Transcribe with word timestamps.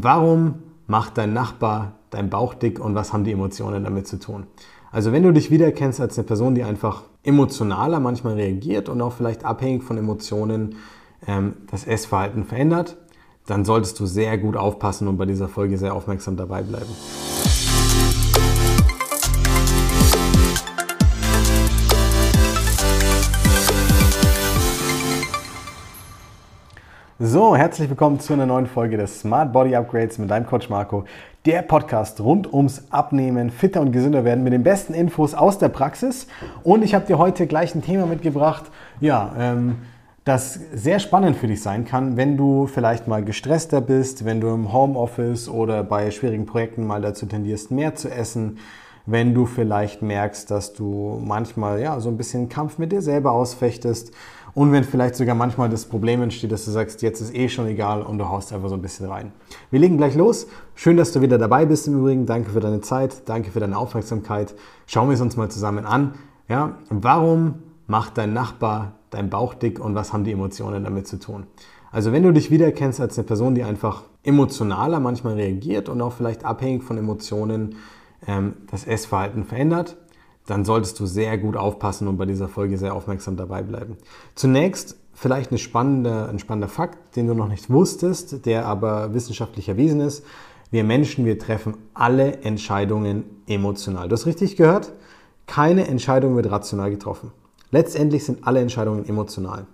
warum 0.00 0.62
macht 0.86 1.18
dein 1.18 1.32
Nachbar 1.32 1.92
dein 2.10 2.30
Bauch 2.30 2.54
dick 2.54 2.78
und 2.78 2.94
was 2.94 3.12
haben 3.12 3.24
die 3.24 3.32
Emotionen 3.32 3.84
damit 3.84 4.06
zu 4.06 4.18
tun? 4.18 4.46
Also 4.90 5.12
wenn 5.12 5.22
du 5.22 5.32
dich 5.32 5.50
wiedererkennst 5.50 6.00
als 6.00 6.18
eine 6.18 6.26
Person, 6.26 6.54
die 6.54 6.64
einfach 6.64 7.04
emotionaler 7.24 7.98
manchmal 8.00 8.34
reagiert 8.34 8.88
und 8.88 9.00
auch 9.00 9.12
vielleicht 9.12 9.44
abhängig 9.44 9.82
von 9.82 9.96
Emotionen 9.96 10.76
ähm, 11.26 11.54
das 11.70 11.86
Essverhalten 11.86 12.44
verändert, 12.44 12.96
dann 13.46 13.64
solltest 13.64 13.98
du 13.98 14.06
sehr 14.06 14.38
gut 14.38 14.56
aufpassen 14.56 15.08
und 15.08 15.16
bei 15.16 15.26
dieser 15.26 15.48
Folge 15.48 15.78
sehr 15.78 15.94
aufmerksam 15.94 16.36
dabei 16.36 16.62
bleiben. 16.62 16.90
So, 27.24 27.54
herzlich 27.54 27.88
willkommen 27.88 28.18
zu 28.18 28.32
einer 28.32 28.46
neuen 28.46 28.66
Folge 28.66 28.96
des 28.96 29.20
Smart 29.20 29.52
Body 29.52 29.76
Upgrades 29.76 30.18
mit 30.18 30.28
deinem 30.28 30.44
Coach 30.44 30.68
Marco. 30.68 31.04
Der 31.46 31.62
Podcast 31.62 32.20
rund 32.20 32.52
ums 32.52 32.90
Abnehmen, 32.90 33.52
fitter 33.52 33.80
und 33.80 33.92
gesünder 33.92 34.24
werden 34.24 34.42
mit 34.42 34.52
den 34.52 34.64
besten 34.64 34.92
Infos 34.92 35.32
aus 35.32 35.56
der 35.56 35.68
Praxis. 35.68 36.26
Und 36.64 36.82
ich 36.82 36.96
habe 36.96 37.06
dir 37.06 37.18
heute 37.18 37.46
gleich 37.46 37.76
ein 37.76 37.82
Thema 37.82 38.06
mitgebracht, 38.06 38.72
ja, 38.98 39.32
ähm, 39.38 39.76
das 40.24 40.58
sehr 40.74 40.98
spannend 40.98 41.36
für 41.36 41.46
dich 41.46 41.62
sein 41.62 41.84
kann, 41.84 42.16
wenn 42.16 42.36
du 42.36 42.66
vielleicht 42.66 43.06
mal 43.06 43.24
gestresster 43.24 43.80
bist, 43.80 44.24
wenn 44.24 44.40
du 44.40 44.48
im 44.48 44.72
Homeoffice 44.72 45.48
oder 45.48 45.84
bei 45.84 46.10
schwierigen 46.10 46.46
Projekten 46.46 46.84
mal 46.84 47.02
dazu 47.02 47.26
tendierst, 47.26 47.70
mehr 47.70 47.94
zu 47.94 48.10
essen, 48.10 48.58
wenn 49.06 49.32
du 49.32 49.46
vielleicht 49.46 50.02
merkst, 50.02 50.50
dass 50.50 50.74
du 50.74 51.20
manchmal 51.24 51.80
ja 51.80 52.00
so 52.00 52.08
ein 52.08 52.16
bisschen 52.16 52.48
Kampf 52.48 52.78
mit 52.78 52.90
dir 52.90 53.00
selber 53.02 53.30
ausfechtest 53.30 54.12
und 54.54 54.70
wenn 54.72 54.84
vielleicht 54.84 55.16
sogar 55.16 55.34
manchmal 55.34 55.70
das 55.70 55.86
Problem 55.86 56.22
entsteht, 56.22 56.52
dass 56.52 56.66
du 56.66 56.70
sagst, 56.70 57.00
jetzt 57.00 57.20
ist 57.20 57.34
eh 57.34 57.48
schon 57.48 57.66
egal 57.66 58.02
und 58.02 58.18
du 58.18 58.28
haust 58.28 58.52
einfach 58.52 58.68
so 58.68 58.74
ein 58.74 58.82
bisschen 58.82 59.06
rein. 59.06 59.32
Wir 59.70 59.80
legen 59.80 59.96
gleich 59.96 60.14
los. 60.14 60.46
Schön, 60.74 60.96
dass 60.98 61.12
du 61.12 61.22
wieder 61.22 61.38
dabei 61.38 61.64
bist 61.64 61.88
im 61.88 61.98
Übrigen. 61.98 62.26
Danke 62.26 62.50
für 62.50 62.60
deine 62.60 62.82
Zeit, 62.82 63.22
danke 63.26 63.50
für 63.50 63.60
deine 63.60 63.78
Aufmerksamkeit. 63.78 64.54
Schauen 64.86 65.08
wir 65.08 65.14
es 65.14 65.20
uns 65.22 65.36
mal 65.36 65.50
zusammen 65.50 65.86
an. 65.86 66.14
Ja, 66.48 66.76
warum 66.90 67.62
macht 67.86 68.18
dein 68.18 68.34
Nachbar 68.34 68.92
dein 69.10 69.30
Bauch 69.30 69.54
dick 69.54 69.80
und 69.80 69.94
was 69.94 70.12
haben 70.12 70.24
die 70.24 70.32
Emotionen 70.32 70.84
damit 70.84 71.06
zu 71.06 71.18
tun? 71.18 71.46
Also 71.90 72.12
wenn 72.12 72.22
du 72.22 72.32
dich 72.32 72.50
wiedererkennst 72.50 73.00
als 73.00 73.18
eine 73.18 73.26
Person, 73.26 73.54
die 73.54 73.62
einfach 73.62 74.04
emotionaler 74.22 75.00
manchmal 75.00 75.34
reagiert 75.34 75.88
und 75.88 76.00
auch 76.00 76.12
vielleicht 76.12 76.44
abhängig 76.44 76.82
von 76.82 76.96
Emotionen 76.98 77.76
ähm, 78.26 78.54
das 78.70 78.86
Essverhalten 78.86 79.44
verändert, 79.44 79.96
dann 80.46 80.64
solltest 80.64 80.98
du 81.00 81.06
sehr 81.06 81.38
gut 81.38 81.56
aufpassen 81.56 82.08
und 82.08 82.16
bei 82.16 82.26
dieser 82.26 82.48
Folge 82.48 82.78
sehr 82.78 82.94
aufmerksam 82.94 83.36
dabei 83.36 83.62
bleiben. 83.62 83.96
Zunächst 84.34 84.96
vielleicht 85.14 85.50
eine 85.50 85.58
spannende, 85.58 86.28
ein 86.28 86.38
spannender 86.38 86.68
Fakt, 86.68 87.16
den 87.16 87.26
du 87.26 87.34
noch 87.34 87.48
nicht 87.48 87.70
wusstest, 87.70 88.44
der 88.46 88.66
aber 88.66 89.14
wissenschaftlich 89.14 89.68
erwiesen 89.68 90.00
ist. 90.00 90.24
Wir 90.70 90.84
Menschen, 90.84 91.24
wir 91.24 91.38
treffen 91.38 91.74
alle 91.94 92.38
Entscheidungen 92.42 93.24
emotional. 93.46 94.08
Du 94.08 94.14
hast 94.14 94.26
richtig 94.26 94.56
gehört? 94.56 94.92
Keine 95.46 95.86
Entscheidung 95.86 96.34
wird 96.34 96.50
rational 96.50 96.90
getroffen. 96.90 97.30
Letztendlich 97.70 98.24
sind 98.24 98.46
alle 98.46 98.60
Entscheidungen 98.60 99.06
emotional. 99.08 99.66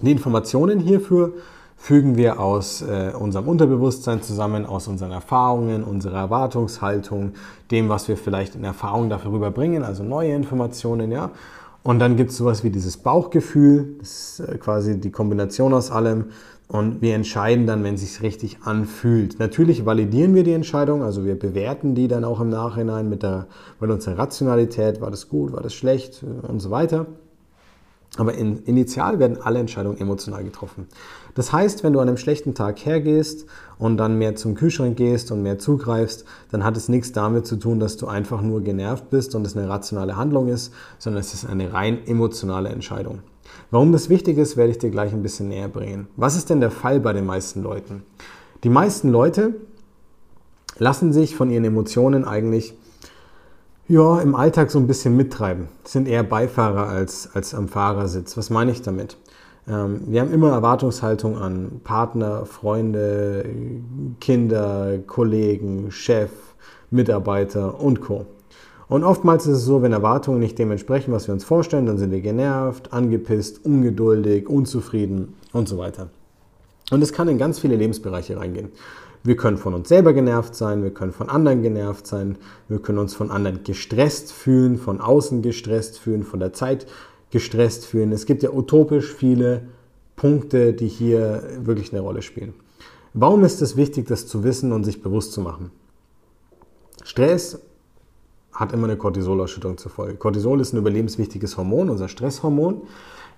Die 0.00 0.12
Informationen 0.12 0.78
hierfür 0.78 1.34
fügen 1.78 2.16
wir 2.16 2.40
aus 2.40 2.82
äh, 2.82 3.12
unserem 3.18 3.48
Unterbewusstsein 3.48 4.20
zusammen, 4.20 4.66
aus 4.66 4.88
unseren 4.88 5.12
Erfahrungen, 5.12 5.84
unserer 5.84 6.18
Erwartungshaltung, 6.18 7.32
dem, 7.70 7.88
was 7.88 8.08
wir 8.08 8.16
vielleicht 8.16 8.56
in 8.56 8.64
Erfahrung 8.64 9.08
dafür 9.08 9.32
rüberbringen, 9.32 9.84
also 9.84 10.02
neue 10.02 10.34
Informationen, 10.34 11.10
ja. 11.12 11.30
Und 11.84 12.00
dann 12.00 12.16
gibt 12.16 12.32
es 12.32 12.36
sowas 12.36 12.64
wie 12.64 12.70
dieses 12.70 12.96
Bauchgefühl, 12.98 13.94
das 14.00 14.40
ist 14.40 14.40
äh, 14.40 14.58
quasi 14.58 15.00
die 15.00 15.12
Kombination 15.12 15.72
aus 15.72 15.90
allem. 15.90 16.26
Und 16.66 17.00
wir 17.00 17.14
entscheiden 17.14 17.66
dann, 17.66 17.82
wenn 17.82 17.94
es 17.94 18.02
sich 18.02 18.20
richtig 18.20 18.58
anfühlt. 18.64 19.38
Natürlich 19.38 19.86
validieren 19.86 20.34
wir 20.34 20.42
die 20.42 20.52
Entscheidung, 20.52 21.02
also 21.02 21.24
wir 21.24 21.38
bewerten 21.38 21.94
die 21.94 22.08
dann 22.08 22.24
auch 22.24 22.40
im 22.40 22.50
Nachhinein 22.50 23.08
mit, 23.08 23.22
der, 23.22 23.46
mit 23.80 23.90
unserer 23.90 24.18
Rationalität, 24.18 25.00
war 25.00 25.10
das 25.10 25.30
gut, 25.30 25.52
war 25.52 25.62
das 25.62 25.72
schlecht 25.72 26.22
und 26.42 26.60
so 26.60 26.70
weiter. 26.70 27.06
Aber 28.16 28.34
in, 28.34 28.64
initial 28.64 29.18
werden 29.18 29.40
alle 29.40 29.58
Entscheidungen 29.58 29.98
emotional 29.98 30.42
getroffen. 30.42 30.88
Das 31.34 31.52
heißt, 31.52 31.84
wenn 31.84 31.92
du 31.92 32.00
an 32.00 32.08
einem 32.08 32.16
schlechten 32.16 32.54
Tag 32.54 32.84
hergehst 32.84 33.46
und 33.78 33.96
dann 33.96 34.18
mehr 34.18 34.34
zum 34.34 34.54
Kühlschrank 34.54 34.96
gehst 34.96 35.30
und 35.30 35.42
mehr 35.42 35.58
zugreifst, 35.58 36.24
dann 36.50 36.64
hat 36.64 36.76
es 36.76 36.88
nichts 36.88 37.12
damit 37.12 37.46
zu 37.46 37.56
tun, 37.56 37.78
dass 37.78 37.96
du 37.96 38.06
einfach 38.06 38.42
nur 38.42 38.62
genervt 38.62 39.10
bist 39.10 39.34
und 39.34 39.46
es 39.46 39.56
eine 39.56 39.68
rationale 39.68 40.16
Handlung 40.16 40.48
ist, 40.48 40.72
sondern 40.98 41.20
es 41.20 41.34
ist 41.34 41.46
eine 41.46 41.72
rein 41.72 42.06
emotionale 42.06 42.70
Entscheidung. 42.70 43.20
Warum 43.70 43.92
das 43.92 44.08
wichtig 44.08 44.38
ist, 44.38 44.56
werde 44.56 44.72
ich 44.72 44.78
dir 44.78 44.90
gleich 44.90 45.12
ein 45.12 45.22
bisschen 45.22 45.48
näher 45.48 45.68
bringen. 45.68 46.08
Was 46.16 46.36
ist 46.36 46.50
denn 46.50 46.60
der 46.60 46.70
Fall 46.70 47.00
bei 47.00 47.12
den 47.12 47.26
meisten 47.26 47.62
Leuten? 47.62 48.02
Die 48.64 48.70
meisten 48.70 49.10
Leute 49.10 49.54
lassen 50.78 51.12
sich 51.12 51.36
von 51.36 51.50
ihren 51.50 51.64
Emotionen 51.64 52.24
eigentlich 52.24 52.74
ja, 53.88 54.20
im 54.20 54.34
Alltag 54.34 54.70
so 54.70 54.78
ein 54.78 54.86
bisschen 54.86 55.16
mittreiben. 55.16 55.68
Sind 55.84 56.08
eher 56.08 56.22
Beifahrer 56.22 56.88
als, 56.88 57.30
als 57.34 57.54
am 57.54 57.68
Fahrersitz. 57.68 58.36
Was 58.36 58.50
meine 58.50 58.70
ich 58.70 58.82
damit? 58.82 59.16
Ähm, 59.66 60.02
wir 60.06 60.20
haben 60.20 60.32
immer 60.32 60.50
Erwartungshaltung 60.50 61.38
an 61.38 61.80
Partner, 61.84 62.44
Freunde, 62.44 63.44
Kinder, 64.20 64.98
Kollegen, 65.06 65.90
Chef, 65.90 66.30
Mitarbeiter 66.90 67.80
und 67.80 68.00
Co. 68.00 68.26
Und 68.88 69.04
oftmals 69.04 69.46
ist 69.46 69.58
es 69.58 69.64
so, 69.64 69.82
wenn 69.82 69.92
Erwartungen 69.92 70.38
nicht 70.38 70.58
dem 70.58 70.70
entsprechen, 70.70 71.12
was 71.12 71.26
wir 71.26 71.34
uns 71.34 71.44
vorstellen, 71.44 71.86
dann 71.86 71.98
sind 71.98 72.10
wir 72.10 72.22
genervt, 72.22 72.92
angepisst, 72.92 73.64
ungeduldig, 73.64 74.48
unzufrieden 74.48 75.34
und 75.52 75.68
so 75.68 75.76
weiter. 75.76 76.08
Und 76.90 77.02
es 77.02 77.12
kann 77.12 77.28
in 77.28 77.38
ganz 77.38 77.58
viele 77.58 77.76
Lebensbereiche 77.76 78.36
reingehen. 78.36 78.70
Wir 79.24 79.36
können 79.36 79.58
von 79.58 79.74
uns 79.74 79.88
selber 79.88 80.12
genervt 80.12 80.54
sein, 80.54 80.82
wir 80.82 80.94
können 80.94 81.12
von 81.12 81.28
anderen 81.28 81.62
genervt 81.62 82.06
sein, 82.06 82.38
wir 82.68 82.78
können 82.78 82.98
uns 82.98 83.14
von 83.14 83.30
anderen 83.30 83.64
gestresst 83.64 84.32
fühlen, 84.32 84.78
von 84.78 85.00
außen 85.00 85.42
gestresst 85.42 85.98
fühlen, 85.98 86.22
von 86.22 86.40
der 86.40 86.52
Zeit 86.52 86.86
gestresst 87.30 87.84
fühlen. 87.84 88.12
Es 88.12 88.26
gibt 88.26 88.42
ja 88.42 88.50
utopisch 88.50 89.12
viele 89.12 89.68
Punkte, 90.16 90.72
die 90.72 90.88
hier 90.88 91.42
wirklich 91.62 91.92
eine 91.92 92.00
Rolle 92.00 92.22
spielen. 92.22 92.54
Warum 93.12 93.44
ist 93.44 93.60
es 93.60 93.76
wichtig, 93.76 94.06
das 94.06 94.26
zu 94.26 94.44
wissen 94.44 94.72
und 94.72 94.84
sich 94.84 95.02
bewusst 95.02 95.32
zu 95.32 95.40
machen? 95.40 95.72
Stress 97.02 97.60
hat 98.52 98.72
immer 98.72 98.84
eine 98.84 98.96
Cortisolausschüttung 98.96 99.78
zur 99.78 99.90
Folge. 99.90 100.16
Cortisol 100.16 100.60
ist 100.60 100.72
ein 100.72 100.78
überlebenswichtiges 100.78 101.56
Hormon, 101.56 101.90
unser 101.90 102.08
Stresshormon. 102.08 102.82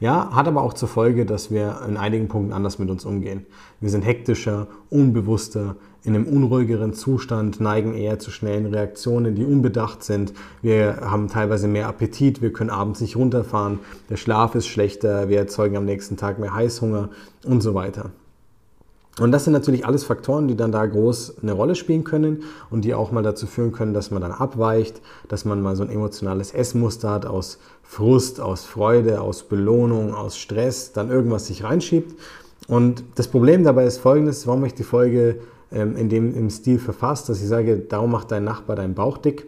Ja, 0.00 0.30
hat 0.32 0.48
aber 0.48 0.62
auch 0.62 0.72
zur 0.72 0.88
Folge, 0.88 1.26
dass 1.26 1.50
wir 1.50 1.82
in 1.86 1.98
einigen 1.98 2.28
Punkten 2.28 2.54
anders 2.54 2.78
mit 2.78 2.88
uns 2.88 3.04
umgehen. 3.04 3.44
Wir 3.80 3.90
sind 3.90 4.02
hektischer, 4.02 4.66
unbewusster, 4.88 5.76
in 6.02 6.14
einem 6.14 6.26
unruhigeren 6.26 6.94
Zustand, 6.94 7.60
neigen 7.60 7.92
eher 7.92 8.18
zu 8.18 8.30
schnellen 8.30 8.64
Reaktionen, 8.64 9.34
die 9.34 9.44
unbedacht 9.44 10.02
sind. 10.02 10.32
Wir 10.62 11.02
haben 11.02 11.28
teilweise 11.28 11.68
mehr 11.68 11.86
Appetit, 11.86 12.40
wir 12.40 12.50
können 12.50 12.70
abends 12.70 13.02
nicht 13.02 13.16
runterfahren, 13.16 13.80
der 14.08 14.16
Schlaf 14.16 14.54
ist 14.54 14.68
schlechter, 14.68 15.28
wir 15.28 15.36
erzeugen 15.36 15.76
am 15.76 15.84
nächsten 15.84 16.16
Tag 16.16 16.38
mehr 16.38 16.54
Heißhunger 16.54 17.10
und 17.44 17.60
so 17.60 17.74
weiter. 17.74 18.10
Und 19.20 19.32
das 19.32 19.44
sind 19.44 19.52
natürlich 19.52 19.86
alles 19.86 20.02
Faktoren, 20.02 20.48
die 20.48 20.56
dann 20.56 20.72
da 20.72 20.84
groß 20.84 21.42
eine 21.42 21.52
Rolle 21.52 21.74
spielen 21.74 22.04
können 22.04 22.42
und 22.70 22.86
die 22.86 22.94
auch 22.94 23.12
mal 23.12 23.22
dazu 23.22 23.46
führen 23.46 23.70
können, 23.70 23.92
dass 23.92 24.10
man 24.10 24.22
dann 24.22 24.32
abweicht, 24.32 25.02
dass 25.28 25.44
man 25.44 25.60
mal 25.60 25.76
so 25.76 25.82
ein 25.82 25.90
emotionales 25.90 26.52
Essmuster 26.52 27.10
hat 27.10 27.26
aus 27.26 27.58
Frust, 27.82 28.40
aus 28.40 28.64
Freude, 28.64 29.20
aus 29.20 29.42
Belohnung, 29.42 30.14
aus 30.14 30.38
Stress, 30.38 30.92
dann 30.92 31.10
irgendwas 31.10 31.46
sich 31.46 31.64
reinschiebt. 31.64 32.18
Und 32.66 33.04
das 33.16 33.28
Problem 33.28 33.62
dabei 33.62 33.84
ist 33.84 33.98
folgendes, 33.98 34.46
warum 34.46 34.64
ich 34.64 34.74
die 34.74 34.84
Folge 34.84 35.40
ähm, 35.70 35.96
in 35.96 36.08
dem, 36.08 36.34
im 36.34 36.48
Stil 36.48 36.78
verfasst, 36.78 37.28
dass 37.28 37.42
ich 37.42 37.48
sage, 37.48 37.76
darum 37.76 38.12
macht 38.12 38.30
dein 38.30 38.44
Nachbar 38.44 38.74
deinen 38.74 38.94
Bauch 38.94 39.18
dick. 39.18 39.46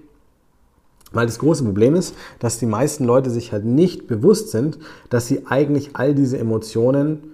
Weil 1.13 1.27
das 1.27 1.39
große 1.39 1.65
Problem 1.65 1.95
ist, 1.95 2.15
dass 2.41 2.59
die 2.59 2.67
meisten 2.67 3.05
Leute 3.05 3.31
sich 3.31 3.53
halt 3.53 3.65
nicht 3.65 4.07
bewusst 4.07 4.51
sind, 4.51 4.79
dass 5.09 5.27
sie 5.27 5.47
eigentlich 5.47 5.91
all 5.95 6.15
diese 6.15 6.39
Emotionen 6.39 7.32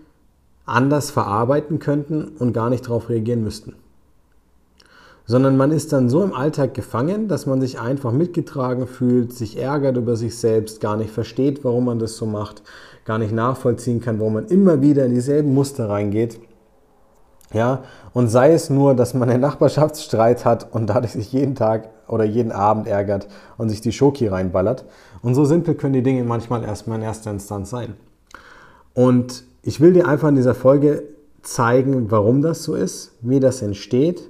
anders 0.68 1.10
verarbeiten 1.10 1.78
könnten 1.78 2.28
und 2.38 2.52
gar 2.52 2.70
nicht 2.70 2.86
darauf 2.86 3.08
reagieren 3.08 3.42
müssten. 3.42 3.74
Sondern 5.26 5.56
man 5.56 5.72
ist 5.72 5.92
dann 5.92 6.08
so 6.08 6.22
im 6.22 6.32
Alltag 6.32 6.72
gefangen, 6.72 7.28
dass 7.28 7.46
man 7.46 7.60
sich 7.60 7.78
einfach 7.78 8.12
mitgetragen 8.12 8.86
fühlt, 8.86 9.34
sich 9.34 9.58
ärgert 9.58 9.96
über 9.96 10.16
sich 10.16 10.38
selbst, 10.38 10.80
gar 10.80 10.96
nicht 10.96 11.10
versteht, 11.10 11.64
warum 11.64 11.84
man 11.84 11.98
das 11.98 12.16
so 12.16 12.24
macht, 12.24 12.62
gar 13.04 13.18
nicht 13.18 13.32
nachvollziehen 13.32 14.00
kann, 14.00 14.20
warum 14.20 14.34
man 14.34 14.46
immer 14.46 14.80
wieder 14.80 15.04
in 15.04 15.14
dieselben 15.14 15.52
Muster 15.52 15.88
reingeht. 15.88 16.40
Ja, 17.52 17.82
und 18.12 18.28
sei 18.28 18.52
es 18.52 18.68
nur, 18.68 18.94
dass 18.94 19.14
man 19.14 19.30
einen 19.30 19.40
Nachbarschaftsstreit 19.40 20.44
hat 20.44 20.72
und 20.74 20.86
dadurch 20.88 21.12
sich 21.12 21.32
jeden 21.32 21.54
Tag 21.54 21.88
oder 22.06 22.24
jeden 22.24 22.52
Abend 22.52 22.86
ärgert 22.86 23.28
und 23.56 23.70
sich 23.70 23.80
die 23.80 23.92
Schoki 23.92 24.26
reinballert. 24.26 24.84
Und 25.22 25.34
so 25.34 25.44
simpel 25.44 25.74
können 25.74 25.94
die 25.94 26.02
Dinge 26.02 26.24
manchmal 26.24 26.62
erstmal 26.62 26.98
in 26.98 27.04
erster 27.04 27.30
Instanz 27.30 27.70
sein. 27.70 27.94
Und 28.98 29.44
ich 29.62 29.80
will 29.80 29.92
dir 29.92 30.08
einfach 30.08 30.28
in 30.28 30.34
dieser 30.34 30.56
Folge 30.56 31.04
zeigen, 31.42 32.10
warum 32.10 32.42
das 32.42 32.64
so 32.64 32.74
ist, 32.74 33.12
wie 33.20 33.38
das 33.38 33.62
entsteht 33.62 34.28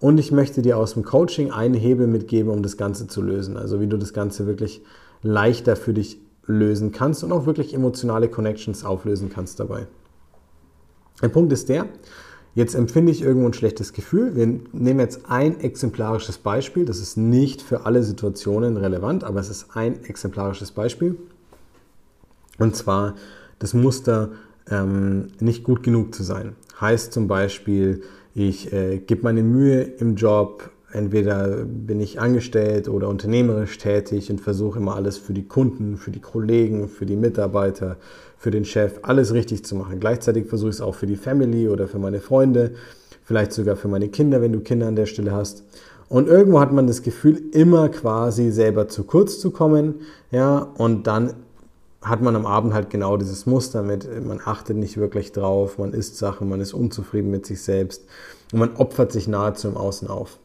und 0.00 0.18
ich 0.18 0.32
möchte 0.32 0.60
dir 0.60 0.76
aus 0.76 0.94
dem 0.94 1.04
Coaching 1.04 1.52
einen 1.52 1.74
Hebel 1.74 2.08
mitgeben, 2.08 2.50
um 2.50 2.64
das 2.64 2.76
Ganze 2.76 3.06
zu 3.06 3.22
lösen. 3.22 3.56
Also 3.56 3.80
wie 3.80 3.86
du 3.86 3.96
das 3.96 4.12
Ganze 4.12 4.48
wirklich 4.48 4.82
leichter 5.22 5.76
für 5.76 5.94
dich 5.94 6.18
lösen 6.46 6.90
kannst 6.90 7.22
und 7.22 7.30
auch 7.30 7.46
wirklich 7.46 7.72
emotionale 7.72 8.26
Connections 8.28 8.84
auflösen 8.84 9.30
kannst 9.32 9.60
dabei. 9.60 9.86
Der 11.22 11.28
Punkt 11.28 11.52
ist 11.52 11.68
der, 11.68 11.86
Jetzt 12.56 12.74
empfinde 12.74 13.12
ich 13.12 13.22
irgendwo 13.22 13.46
ein 13.46 13.52
schlechtes 13.52 13.92
Gefühl. 13.92 14.34
Wir 14.34 14.46
nehmen 14.46 14.98
jetzt 14.98 15.30
ein 15.30 15.60
exemplarisches 15.60 16.38
Beispiel. 16.38 16.84
Das 16.84 16.98
ist 16.98 17.16
nicht 17.16 17.62
für 17.62 17.86
alle 17.86 18.02
Situationen 18.02 18.76
relevant, 18.76 19.22
aber 19.22 19.38
es 19.38 19.48
ist 19.48 19.76
ein 19.76 20.02
exemplarisches 20.02 20.72
Beispiel. 20.72 21.16
Und 22.58 22.74
zwar 22.74 23.14
das 23.58 23.74
Muster, 23.74 24.30
ähm, 24.70 25.28
nicht 25.40 25.64
gut 25.64 25.82
genug 25.82 26.14
zu 26.14 26.22
sein. 26.22 26.54
Heißt 26.80 27.12
zum 27.12 27.28
Beispiel, 27.28 28.02
ich 28.34 28.72
äh, 28.72 28.98
gebe 28.98 29.22
meine 29.22 29.42
Mühe 29.42 29.82
im 29.82 30.14
Job, 30.14 30.70
entweder 30.92 31.64
bin 31.64 32.00
ich 32.00 32.20
angestellt 32.20 32.88
oder 32.88 33.08
unternehmerisch 33.08 33.78
tätig 33.78 34.30
und 34.30 34.40
versuche 34.40 34.78
immer 34.78 34.94
alles 34.94 35.18
für 35.18 35.32
die 35.32 35.46
Kunden, 35.46 35.96
für 35.96 36.10
die 36.10 36.20
Kollegen, 36.20 36.88
für 36.88 37.04
die 37.04 37.16
Mitarbeiter, 37.16 37.96
für 38.36 38.50
den 38.50 38.64
Chef, 38.64 39.00
alles 39.02 39.34
richtig 39.34 39.64
zu 39.64 39.74
machen. 39.74 40.00
Gleichzeitig 40.00 40.46
versuche 40.46 40.70
ich 40.70 40.76
es 40.76 40.80
auch 40.80 40.94
für 40.94 41.06
die 41.06 41.16
Family 41.16 41.68
oder 41.68 41.88
für 41.88 41.98
meine 41.98 42.20
Freunde, 42.20 42.72
vielleicht 43.24 43.52
sogar 43.52 43.76
für 43.76 43.88
meine 43.88 44.08
Kinder, 44.08 44.40
wenn 44.40 44.52
du 44.52 44.60
Kinder 44.60 44.86
an 44.86 44.96
der 44.96 45.06
Stelle 45.06 45.32
hast. 45.32 45.64
Und 46.08 46.28
irgendwo 46.28 46.60
hat 46.60 46.72
man 46.72 46.86
das 46.86 47.02
Gefühl, 47.02 47.42
immer 47.52 47.90
quasi 47.90 48.50
selber 48.50 48.88
zu 48.88 49.04
kurz 49.04 49.40
zu 49.40 49.50
kommen, 49.50 49.96
ja, 50.30 50.58
und 50.58 51.06
dann 51.06 51.34
hat 52.08 52.22
man 52.22 52.36
am 52.36 52.46
Abend 52.46 52.74
halt 52.74 52.90
genau 52.90 53.16
dieses 53.16 53.46
Muster 53.46 53.82
mit, 53.82 54.08
man 54.24 54.40
achtet 54.44 54.76
nicht 54.76 54.96
wirklich 54.96 55.32
drauf, 55.32 55.78
man 55.78 55.92
isst 55.92 56.16
Sachen, 56.16 56.48
man 56.48 56.60
ist 56.60 56.74
unzufrieden 56.74 57.30
mit 57.30 57.46
sich 57.46 57.62
selbst 57.62 58.04
und 58.52 58.58
man 58.58 58.76
opfert 58.76 59.12
sich 59.12 59.28
nahezu 59.28 59.68
im 59.68 59.76
Außen 59.76 60.08
auf. 60.08 60.38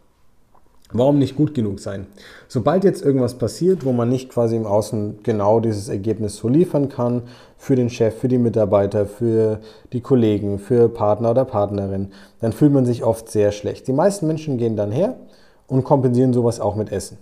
Warum 0.96 1.18
nicht 1.18 1.36
gut 1.36 1.56
genug 1.56 1.80
sein? 1.80 2.06
Sobald 2.48 2.84
jetzt 2.84 3.04
irgendwas 3.04 3.34
passiert, 3.34 3.84
wo 3.84 3.94
man 3.94 4.10
nicht 4.10 4.30
quasi 4.30 4.56
im 4.56 4.68
Außen 4.68 5.24
genau 5.24 5.60
dieses 5.60 5.90
Ergebnis 5.90 6.36
so 6.36 6.48
liefern 6.48 6.88
kann, 6.88 7.24
für 7.58 7.76
den 7.76 7.90
Chef, 7.90 8.16
für 8.20 8.28
die 8.28 8.38
Mitarbeiter, 8.38 9.08
für 9.08 9.60
die 9.92 10.02
Kollegen, 10.02 10.60
für 10.60 10.90
Partner 10.90 11.32
oder 11.32 11.46
Partnerin, 11.46 12.12
dann 12.42 12.54
fühlt 12.54 12.74
man 12.74 12.86
sich 12.86 13.04
oft 13.04 13.32
sehr 13.32 13.52
schlecht. 13.52 13.88
Die 13.88 13.94
meisten 13.94 14.28
Menschen 14.28 14.58
gehen 14.60 14.76
dann 14.76 14.92
her 14.92 15.16
und 15.66 15.84
kompensieren 15.84 16.32
sowas 16.32 16.60
auch 16.60 16.76
mit 16.76 16.92
Essen. 16.92 17.18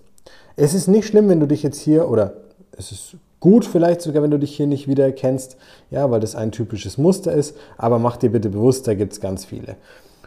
Es 0.58 0.74
ist 0.74 0.90
nicht 0.90 1.08
schlimm, 1.08 1.30
wenn 1.30 1.40
du 1.40 1.48
dich 1.48 1.64
jetzt 1.64 1.80
hier, 1.80 2.10
oder 2.10 2.34
es 2.74 2.92
ist 2.92 3.16
gut 3.42 3.66
vielleicht 3.66 4.02
sogar, 4.02 4.24
wenn 4.24 4.32
du 4.32 4.40
dich 4.40 4.56
hier 4.56 4.68
nicht 4.68 4.88
wiedererkennst, 4.88 5.58
ja, 5.90 6.10
weil 6.10 6.22
das 6.22 6.36
ein 6.36 6.54
typisches 6.54 6.98
Muster 6.98 7.34
ist, 7.34 7.58
aber 7.78 8.00
mach 8.00 8.16
dir 8.16 8.30
bitte 8.30 8.50
bewusst, 8.50 8.88
da 8.88 8.94
gibt 8.94 9.12
es 9.12 9.20
ganz 9.20 9.44
viele. 9.44 9.76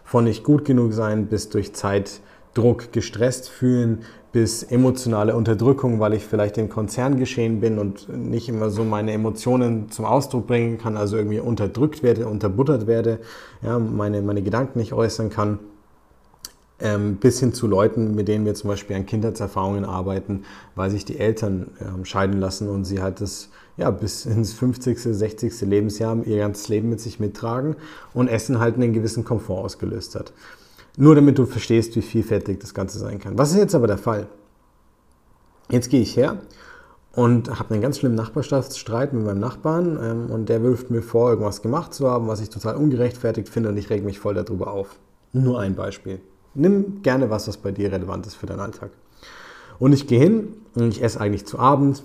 Von 0.04 0.24
nicht 0.24 0.44
gut 0.44 0.66
genug 0.66 0.92
sein 0.92 1.26
bis 1.26 1.48
durch 1.48 1.72
Zeit 1.72 2.20
Druck, 2.52 2.92
gestresst 2.92 3.48
fühlen 3.48 4.02
bis 4.32 4.64
emotionale 4.64 5.36
Unterdrückung, 5.36 6.00
weil 6.00 6.12
ich 6.12 6.24
vielleicht 6.24 6.58
im 6.58 6.68
Konzern 6.68 7.18
geschehen 7.18 7.60
bin 7.60 7.78
und 7.78 8.08
nicht 8.08 8.48
immer 8.48 8.68
so 8.68 8.82
meine 8.82 9.12
Emotionen 9.12 9.90
zum 9.90 10.04
Ausdruck 10.04 10.48
bringen 10.48 10.76
kann, 10.78 10.96
also 10.96 11.16
irgendwie 11.16 11.38
unterdrückt 11.38 12.02
werde, 12.02 12.26
unterbuttert 12.26 12.88
werde, 12.88 13.20
ja, 13.62 13.78
meine, 13.78 14.22
meine 14.22 14.42
Gedanken 14.42 14.80
nicht 14.80 14.92
äußern 14.92 15.30
kann. 15.30 15.60
Ähm, 16.84 17.16
bis 17.16 17.40
hin 17.40 17.54
zu 17.54 17.66
Leuten, 17.66 18.14
mit 18.14 18.28
denen 18.28 18.44
wir 18.44 18.54
zum 18.54 18.68
Beispiel 18.68 18.94
an 18.94 19.06
Kindheitserfahrungen 19.06 19.86
arbeiten, 19.86 20.44
weil 20.74 20.90
sich 20.90 21.06
die 21.06 21.18
Eltern 21.18 21.70
ähm, 21.80 22.04
scheiden 22.04 22.38
lassen 22.38 22.68
und 22.68 22.84
sie 22.84 23.00
halt 23.00 23.22
das 23.22 23.48
ja, 23.76 23.90
bis 23.90 24.26
ins 24.26 24.52
50., 24.52 24.98
60. 25.00 25.62
Lebensjahr 25.62 26.24
ihr 26.24 26.38
ganzes 26.38 26.68
Leben 26.68 26.90
mit 26.90 27.00
sich 27.00 27.18
mittragen 27.18 27.76
und 28.12 28.28
Essen 28.28 28.60
halt 28.60 28.76
einen 28.76 28.92
gewissen 28.92 29.24
Komfort 29.24 29.64
ausgelöst 29.64 30.14
hat. 30.14 30.32
Nur 30.96 31.14
damit 31.14 31.38
du 31.38 31.46
verstehst, 31.46 31.96
wie 31.96 32.02
vielfältig 32.02 32.60
das 32.60 32.74
Ganze 32.74 32.98
sein 32.98 33.18
kann. 33.18 33.36
Was 33.36 33.50
ist 33.50 33.58
jetzt 33.58 33.74
aber 33.74 33.88
der 33.88 33.98
Fall? 33.98 34.28
Jetzt 35.70 35.90
gehe 35.90 36.02
ich 36.02 36.16
her 36.16 36.38
und 37.12 37.58
habe 37.58 37.72
einen 37.72 37.82
ganz 37.82 37.98
schlimmen 37.98 38.14
Nachbarschaftsstreit 38.14 39.12
mit 39.12 39.24
meinem 39.24 39.40
Nachbarn 39.40 39.98
ähm, 40.00 40.30
und 40.30 40.48
der 40.48 40.62
wirft 40.62 40.90
mir 40.90 41.02
vor, 41.02 41.30
irgendwas 41.30 41.62
gemacht 41.62 41.94
zu 41.94 42.08
haben, 42.08 42.28
was 42.28 42.40
ich 42.40 42.50
total 42.50 42.76
ungerechtfertigt 42.76 43.48
finde 43.48 43.70
und 43.70 43.76
ich 43.76 43.90
reg 43.90 44.04
mich 44.04 44.20
voll 44.20 44.34
darüber 44.34 44.70
auf. 44.70 44.98
Nur 45.32 45.58
ein 45.58 45.74
Beispiel. 45.74 46.20
Nimm 46.54 47.02
gerne 47.02 47.30
was, 47.30 47.48
was 47.48 47.56
bei 47.56 47.72
dir 47.72 47.90
relevant 47.92 48.26
ist 48.26 48.34
für 48.34 48.46
deinen 48.46 48.60
Alltag. 48.60 48.90
Und 49.78 49.92
ich 49.92 50.06
gehe 50.06 50.20
hin 50.20 50.54
und 50.74 50.88
ich 50.88 51.02
esse 51.02 51.20
eigentlich 51.20 51.46
zu 51.46 51.58
Abend 51.58 52.02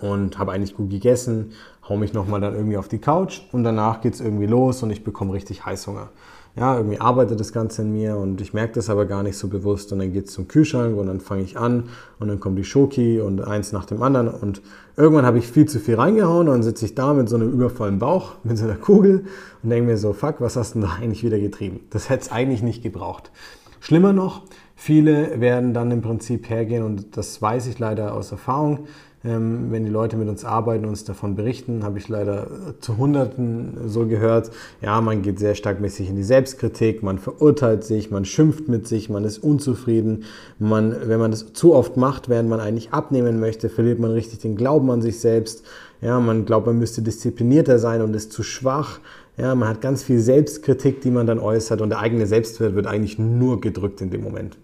und 0.00 0.38
habe 0.38 0.52
eigentlich 0.52 0.74
gut 0.74 0.90
gegessen, 0.90 1.52
hau 1.88 1.96
mich 1.96 2.12
nochmal 2.12 2.40
dann 2.40 2.54
irgendwie 2.54 2.76
auf 2.76 2.88
die 2.88 2.98
Couch 2.98 3.42
und 3.52 3.64
danach 3.64 4.00
geht 4.00 4.14
es 4.14 4.20
irgendwie 4.20 4.46
los 4.46 4.82
und 4.82 4.90
ich 4.90 5.04
bekomme 5.04 5.34
richtig 5.34 5.66
Heißhunger 5.66 6.10
ja, 6.56 6.76
irgendwie 6.76 7.00
arbeitet 7.00 7.40
das 7.40 7.52
Ganze 7.52 7.82
in 7.82 7.92
mir 7.92 8.16
und 8.16 8.40
ich 8.40 8.54
merke 8.54 8.74
das 8.74 8.88
aber 8.88 9.06
gar 9.06 9.24
nicht 9.24 9.36
so 9.36 9.48
bewusst 9.48 9.92
und 9.92 9.98
dann 9.98 10.12
geht 10.12 10.26
es 10.26 10.32
zum 10.32 10.46
Kühlschrank 10.46 10.96
und 10.96 11.08
dann 11.08 11.20
fange 11.20 11.42
ich 11.42 11.58
an 11.58 11.84
und 12.20 12.28
dann 12.28 12.38
kommt 12.38 12.56
die 12.58 12.64
Schoki 12.64 13.20
und 13.20 13.40
eins 13.40 13.72
nach 13.72 13.84
dem 13.84 14.02
anderen 14.02 14.28
und 14.28 14.62
irgendwann 14.96 15.26
habe 15.26 15.38
ich 15.38 15.48
viel 15.48 15.66
zu 15.66 15.80
viel 15.80 15.96
reingehauen 15.96 16.48
und 16.48 16.54
dann 16.54 16.62
sitze 16.62 16.84
ich 16.84 16.94
da 16.94 17.12
mit 17.12 17.28
so 17.28 17.34
einem 17.36 17.50
übervollen 17.50 17.98
Bauch, 17.98 18.34
mit 18.44 18.56
so 18.56 18.64
einer 18.64 18.76
Kugel 18.76 19.24
und 19.62 19.70
denke 19.70 19.90
mir 19.90 19.98
so, 19.98 20.12
fuck, 20.12 20.36
was 20.40 20.54
hast 20.54 20.74
du 20.74 20.80
denn 20.80 20.88
da 20.88 20.94
eigentlich 20.94 21.24
wieder 21.24 21.40
getrieben? 21.40 21.80
Das 21.90 22.08
hätte 22.08 22.22
es 22.22 22.32
eigentlich 22.32 22.62
nicht 22.62 22.82
gebraucht. 22.82 23.32
Schlimmer 23.80 24.12
noch, 24.12 24.42
viele 24.76 25.40
werden 25.40 25.74
dann 25.74 25.90
im 25.90 26.02
Prinzip 26.02 26.48
hergehen 26.48 26.84
und 26.84 27.16
das 27.16 27.42
weiß 27.42 27.66
ich 27.66 27.80
leider 27.80 28.14
aus 28.14 28.30
Erfahrung, 28.30 28.86
ähm, 29.24 29.70
wenn 29.70 29.84
die 29.84 29.90
Leute 29.90 30.16
mit 30.16 30.28
uns 30.28 30.44
arbeiten 30.44 30.84
und 30.84 30.90
uns 30.90 31.04
davon 31.04 31.34
berichten, 31.34 31.82
habe 31.82 31.98
ich 31.98 32.08
leider 32.08 32.46
zu 32.80 32.98
Hunderten 32.98 33.74
so 33.86 34.06
gehört, 34.06 34.50
ja, 34.82 35.00
man 35.00 35.22
geht 35.22 35.38
sehr 35.38 35.54
stark 35.54 35.80
mäßig 35.80 36.10
in 36.10 36.16
die 36.16 36.22
Selbstkritik, 36.22 37.02
man 37.02 37.18
verurteilt 37.18 37.84
sich, 37.84 38.10
man 38.10 38.26
schimpft 38.26 38.68
mit 38.68 38.86
sich, 38.86 39.08
man 39.08 39.24
ist 39.24 39.38
unzufrieden. 39.38 40.24
Man, 40.58 40.94
wenn 41.08 41.18
man 41.18 41.30
das 41.30 41.54
zu 41.54 41.74
oft 41.74 41.96
macht, 41.96 42.28
während 42.28 42.50
man 42.50 42.60
eigentlich 42.60 42.92
abnehmen 42.92 43.40
möchte, 43.40 43.70
verliert 43.70 43.98
man 43.98 44.10
richtig 44.10 44.40
den 44.40 44.56
Glauben 44.56 44.90
an 44.90 45.00
sich 45.00 45.18
selbst. 45.20 45.64
Ja, 46.02 46.20
man 46.20 46.44
glaubt, 46.44 46.66
man 46.66 46.78
müsste 46.78 47.00
disziplinierter 47.00 47.78
sein 47.78 48.02
und 48.02 48.14
ist 48.14 48.32
zu 48.32 48.42
schwach. 48.42 49.00
Ja, 49.38 49.54
man 49.54 49.68
hat 49.68 49.80
ganz 49.80 50.02
viel 50.02 50.20
Selbstkritik, 50.20 51.00
die 51.00 51.10
man 51.10 51.26
dann 51.26 51.38
äußert 51.38 51.80
und 51.80 51.88
der 51.88 51.98
eigene 51.98 52.26
Selbstwert 52.26 52.74
wird 52.74 52.86
eigentlich 52.86 53.18
nur 53.18 53.60
gedrückt 53.60 54.00
in 54.02 54.10
dem 54.10 54.22
Moment. 54.22 54.58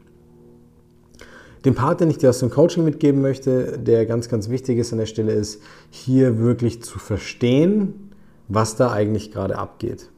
Den 1.64 1.74
Part, 1.74 2.00
den 2.00 2.10
ich 2.10 2.18
dir 2.18 2.30
aus 2.30 2.38
dem 2.38 2.50
Coaching 2.50 2.84
mitgeben 2.84 3.20
möchte, 3.20 3.78
der 3.78 4.06
ganz, 4.06 4.28
ganz 4.28 4.48
wichtig 4.48 4.78
ist 4.78 4.92
an 4.92 4.98
der 4.98 5.06
Stelle, 5.06 5.32
ist, 5.32 5.60
hier 5.90 6.38
wirklich 6.38 6.82
zu 6.82 6.98
verstehen, 6.98 8.12
was 8.48 8.76
da 8.76 8.90
eigentlich 8.90 9.30
gerade 9.30 9.58
abgeht. 9.58 10.10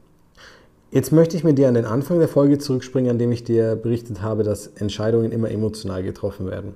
Jetzt 0.93 1.11
möchte 1.11 1.37
ich 1.37 1.43
mit 1.43 1.59
dir 1.59 1.69
an 1.69 1.75
den 1.75 1.87
Anfang 1.87 2.19
der 2.19 2.29
Folge 2.29 2.59
zurückspringen, 2.59 3.11
an 3.11 3.19
dem 3.19 3.33
ich 3.33 3.45
dir 3.45 3.77
berichtet 3.77 4.21
habe, 4.21 4.43
dass 4.43 4.67
Entscheidungen 4.67 5.33
immer 5.33 5.51
emotional 5.51 6.03
getroffen 6.03 6.47
werden. 6.47 6.75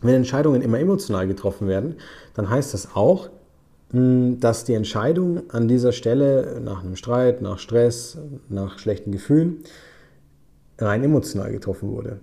Wenn 0.00 0.14
Entscheidungen 0.14 0.62
immer 0.62 0.78
emotional 0.78 1.26
getroffen 1.26 1.66
werden, 1.66 1.96
dann 2.34 2.48
heißt 2.48 2.72
das 2.72 2.94
auch, 2.94 3.30
hm, 3.90 4.38
dass 4.40 4.64
die 4.64 4.74
Entscheidung 4.74 5.50
an 5.50 5.66
dieser 5.66 5.92
Stelle 5.92 6.60
nach 6.62 6.84
einem 6.84 6.96
Streit, 6.96 7.42
nach 7.42 7.58
Stress, 7.58 8.18
nach 8.48 8.78
schlechten 8.78 9.12
Gefühlen 9.12 9.64
rein 10.78 11.04
emotional 11.04 11.52
getroffen 11.52 11.90
wurde. 11.90 12.20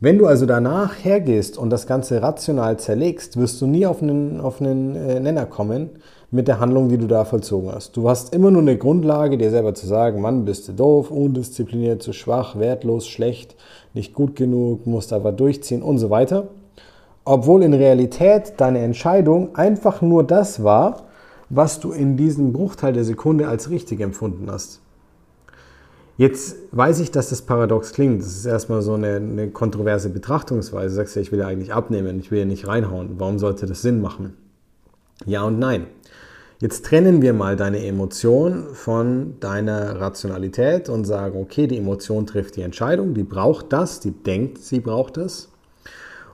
Wenn 0.00 0.16
du 0.16 0.26
also 0.26 0.46
danach 0.46 0.94
hergehst 1.02 1.58
und 1.58 1.70
das 1.70 1.88
Ganze 1.88 2.22
rational 2.22 2.78
zerlegst, 2.78 3.36
wirst 3.36 3.60
du 3.60 3.66
nie 3.66 3.84
auf 3.84 4.00
einen, 4.00 4.40
auf 4.40 4.60
einen 4.60 4.94
äh, 4.94 5.18
Nenner 5.18 5.44
kommen 5.44 5.90
mit 6.30 6.46
der 6.46 6.60
Handlung, 6.60 6.88
die 6.88 6.98
du 6.98 7.08
da 7.08 7.24
vollzogen 7.24 7.72
hast. 7.72 7.96
Du 7.96 8.08
hast 8.08 8.32
immer 8.32 8.52
nur 8.52 8.62
eine 8.62 8.78
Grundlage, 8.78 9.36
dir 9.36 9.50
selber 9.50 9.74
zu 9.74 9.88
sagen, 9.88 10.20
Mann, 10.20 10.44
bist 10.44 10.68
du 10.68 10.72
doof, 10.72 11.10
undiszipliniert, 11.10 12.00
zu 12.00 12.12
schwach, 12.12 12.56
wertlos, 12.56 13.08
schlecht, 13.08 13.56
nicht 13.92 14.14
gut 14.14 14.36
genug, 14.36 14.86
musst 14.86 15.12
aber 15.12 15.32
durchziehen 15.32 15.82
und 15.82 15.98
so 15.98 16.10
weiter. 16.10 16.46
Obwohl 17.24 17.64
in 17.64 17.74
Realität 17.74 18.52
deine 18.58 18.78
Entscheidung 18.78 19.56
einfach 19.56 20.00
nur 20.00 20.22
das 20.22 20.62
war, 20.62 21.08
was 21.50 21.80
du 21.80 21.90
in 21.90 22.16
diesem 22.16 22.52
Bruchteil 22.52 22.92
der 22.92 23.04
Sekunde 23.04 23.48
als 23.48 23.68
richtig 23.68 23.98
empfunden 23.98 24.48
hast. 24.48 24.80
Jetzt 26.18 26.56
weiß 26.72 26.98
ich, 26.98 27.12
dass 27.12 27.30
das 27.30 27.42
paradox 27.42 27.92
klingt. 27.92 28.22
Das 28.22 28.36
ist 28.36 28.44
erstmal 28.44 28.82
so 28.82 28.94
eine, 28.94 29.16
eine 29.16 29.50
kontroverse 29.50 30.10
Betrachtungsweise. 30.10 30.88
Du 30.88 30.94
sagst 30.96 31.14
ja, 31.14 31.22
ich 31.22 31.30
will 31.30 31.38
ja 31.38 31.46
eigentlich 31.46 31.72
abnehmen, 31.72 32.18
ich 32.18 32.32
will 32.32 32.40
ja 32.40 32.44
nicht 32.44 32.66
reinhauen. 32.66 33.14
Warum 33.18 33.38
sollte 33.38 33.66
das 33.66 33.82
Sinn 33.82 34.00
machen? 34.00 34.36
Ja 35.26 35.44
und 35.44 35.60
nein. 35.60 35.86
Jetzt 36.58 36.84
trennen 36.84 37.22
wir 37.22 37.32
mal 37.34 37.54
deine 37.54 37.86
Emotion 37.86 38.74
von 38.74 39.38
deiner 39.38 40.00
Rationalität 40.00 40.88
und 40.88 41.04
sagen, 41.04 41.40
okay, 41.40 41.68
die 41.68 41.78
Emotion 41.78 42.26
trifft 42.26 42.56
die 42.56 42.62
Entscheidung, 42.62 43.14
die 43.14 43.22
braucht 43.22 43.72
das, 43.72 44.00
die 44.00 44.10
denkt, 44.10 44.58
sie 44.58 44.80
braucht 44.80 45.18
das. 45.18 45.50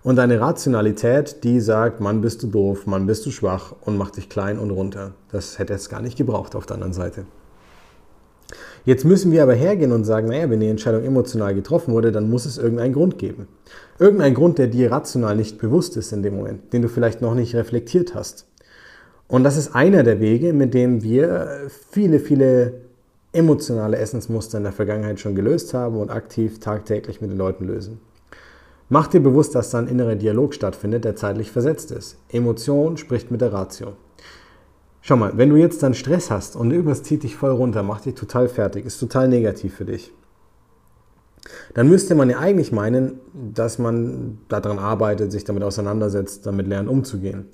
Und 0.02 0.16
deine 0.16 0.40
Rationalität, 0.40 1.44
die 1.44 1.60
sagt, 1.60 2.00
Mann, 2.00 2.22
bist 2.22 2.42
du 2.42 2.46
doof, 2.46 2.86
Mann, 2.86 3.04
bist 3.04 3.26
du 3.26 3.30
schwach 3.30 3.74
und 3.82 3.98
macht 3.98 4.16
dich 4.16 4.30
klein 4.30 4.58
und 4.58 4.70
runter. 4.70 5.12
Das 5.30 5.58
hätte 5.58 5.74
es 5.74 5.90
gar 5.90 6.00
nicht 6.00 6.16
gebraucht 6.16 6.56
auf 6.56 6.64
der 6.64 6.76
anderen 6.76 6.94
Seite. 6.94 7.26
Jetzt 8.84 9.04
müssen 9.04 9.32
wir 9.32 9.42
aber 9.42 9.54
hergehen 9.54 9.92
und 9.92 10.04
sagen, 10.04 10.28
naja, 10.28 10.50
wenn 10.50 10.60
die 10.60 10.68
Entscheidung 10.68 11.04
emotional 11.04 11.54
getroffen 11.54 11.94
wurde, 11.94 12.12
dann 12.12 12.28
muss 12.28 12.44
es 12.44 12.58
irgendeinen 12.58 12.92
Grund 12.92 13.18
geben. 13.18 13.48
Irgendeinen 13.98 14.34
Grund, 14.34 14.58
der 14.58 14.66
dir 14.66 14.92
rational 14.92 15.36
nicht 15.36 15.58
bewusst 15.58 15.96
ist 15.96 16.12
in 16.12 16.22
dem 16.22 16.36
Moment, 16.36 16.72
den 16.72 16.82
du 16.82 16.88
vielleicht 16.88 17.22
noch 17.22 17.34
nicht 17.34 17.54
reflektiert 17.54 18.14
hast. 18.14 18.46
Und 19.26 19.42
das 19.42 19.56
ist 19.56 19.74
einer 19.74 20.02
der 20.02 20.20
Wege, 20.20 20.52
mit 20.52 20.74
dem 20.74 21.02
wir 21.02 21.68
viele, 21.90 22.18
viele 22.20 22.74
emotionale 23.32 23.96
Essensmuster 23.96 24.58
in 24.58 24.64
der 24.64 24.72
Vergangenheit 24.72 25.18
schon 25.18 25.34
gelöst 25.34 25.72
haben 25.72 25.96
und 25.96 26.10
aktiv 26.10 26.60
tagtäglich 26.60 27.20
mit 27.20 27.30
den 27.30 27.38
Leuten 27.38 27.66
lösen. 27.66 28.00
Mach 28.90 29.06
dir 29.06 29.20
bewusst, 29.20 29.54
dass 29.54 29.70
da 29.70 29.78
ein 29.78 29.88
innerer 29.88 30.14
Dialog 30.14 30.54
stattfindet, 30.54 31.04
der 31.04 31.16
zeitlich 31.16 31.50
versetzt 31.50 31.90
ist. 31.90 32.18
Emotion 32.28 32.98
spricht 32.98 33.30
mit 33.30 33.40
der 33.40 33.52
Ratio. 33.52 33.94
Schau 35.06 35.16
mal, 35.16 35.36
wenn 35.36 35.50
du 35.50 35.56
jetzt 35.56 35.82
dann 35.82 35.92
Stress 35.92 36.30
hast 36.30 36.56
und 36.56 36.70
irgendwas 36.70 37.02
zieht 37.02 37.24
dich 37.24 37.36
voll 37.36 37.50
runter, 37.50 37.82
macht 37.82 38.06
dich 38.06 38.14
total 38.14 38.48
fertig, 38.48 38.86
ist 38.86 38.98
total 38.98 39.28
negativ 39.28 39.74
für 39.74 39.84
dich, 39.84 40.14
dann 41.74 41.90
müsste 41.90 42.14
man 42.14 42.30
ja 42.30 42.38
eigentlich 42.38 42.72
meinen, 42.72 43.20
dass 43.34 43.78
man 43.78 44.38
daran 44.48 44.78
arbeitet, 44.78 45.30
sich 45.30 45.44
damit 45.44 45.62
auseinandersetzt, 45.62 46.46
damit 46.46 46.68
lernt 46.68 46.88
umzugehen. 46.88 47.44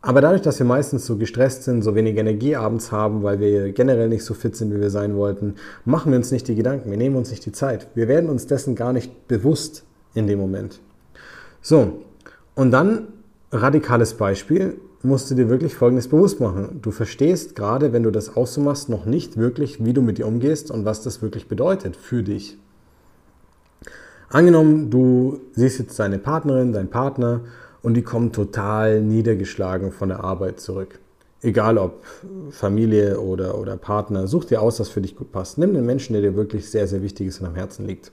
Aber 0.00 0.20
dadurch, 0.20 0.42
dass 0.42 0.60
wir 0.60 0.66
meistens 0.66 1.06
so 1.06 1.16
gestresst 1.16 1.64
sind, 1.64 1.82
so 1.82 1.96
wenig 1.96 2.16
Energie 2.18 2.54
abends 2.54 2.92
haben, 2.92 3.24
weil 3.24 3.40
wir 3.40 3.72
generell 3.72 4.08
nicht 4.08 4.24
so 4.24 4.34
fit 4.34 4.54
sind, 4.54 4.72
wie 4.72 4.80
wir 4.80 4.90
sein 4.90 5.16
wollten, 5.16 5.56
machen 5.84 6.12
wir 6.12 6.18
uns 6.18 6.30
nicht 6.30 6.46
die 6.46 6.54
Gedanken, 6.54 6.88
wir 6.88 6.98
nehmen 6.98 7.16
uns 7.16 7.32
nicht 7.32 7.44
die 7.46 7.50
Zeit. 7.50 7.88
Wir 7.96 8.06
werden 8.06 8.30
uns 8.30 8.46
dessen 8.46 8.76
gar 8.76 8.92
nicht 8.92 9.26
bewusst 9.26 9.82
in 10.14 10.28
dem 10.28 10.38
Moment. 10.38 10.78
So, 11.62 12.04
und 12.54 12.70
dann 12.70 13.08
radikales 13.52 14.14
Beispiel, 14.14 14.78
musst 15.02 15.30
du 15.30 15.34
dir 15.34 15.48
wirklich 15.48 15.74
Folgendes 15.74 16.08
bewusst 16.08 16.40
machen. 16.40 16.80
Du 16.82 16.90
verstehst 16.90 17.54
gerade, 17.54 17.92
wenn 17.92 18.02
du 18.02 18.10
das 18.10 18.36
auch 18.36 18.46
so 18.46 18.60
machst, 18.60 18.88
noch 18.88 19.06
nicht 19.06 19.36
wirklich, 19.36 19.84
wie 19.84 19.92
du 19.92 20.02
mit 20.02 20.18
dir 20.18 20.26
umgehst 20.26 20.70
und 20.70 20.84
was 20.84 21.02
das 21.02 21.22
wirklich 21.22 21.48
bedeutet 21.48 21.96
für 21.96 22.22
dich. 22.22 22.58
Angenommen, 24.28 24.90
du 24.90 25.40
siehst 25.52 25.78
jetzt 25.78 25.98
deine 25.98 26.18
Partnerin, 26.18 26.72
deinen 26.72 26.90
Partner 26.90 27.42
und 27.82 27.94
die 27.94 28.02
kommen 28.02 28.32
total 28.32 29.00
niedergeschlagen 29.00 29.92
von 29.92 30.08
der 30.08 30.24
Arbeit 30.24 30.58
zurück. 30.58 30.98
Egal 31.42 31.78
ob 31.78 32.02
Familie 32.50 33.20
oder, 33.20 33.56
oder 33.58 33.76
Partner, 33.76 34.26
such 34.26 34.46
dir 34.46 34.60
aus, 34.60 34.80
was 34.80 34.88
für 34.88 35.00
dich 35.00 35.14
gut 35.14 35.30
passt. 35.30 35.58
Nimm 35.58 35.74
den 35.74 35.86
Menschen, 35.86 36.14
der 36.14 36.22
dir 36.22 36.34
wirklich 36.34 36.68
sehr, 36.68 36.88
sehr 36.88 37.02
wichtig 37.02 37.28
ist 37.28 37.40
und 37.40 37.46
am 37.46 37.54
Herzen 37.54 37.86
liegt. 37.86 38.10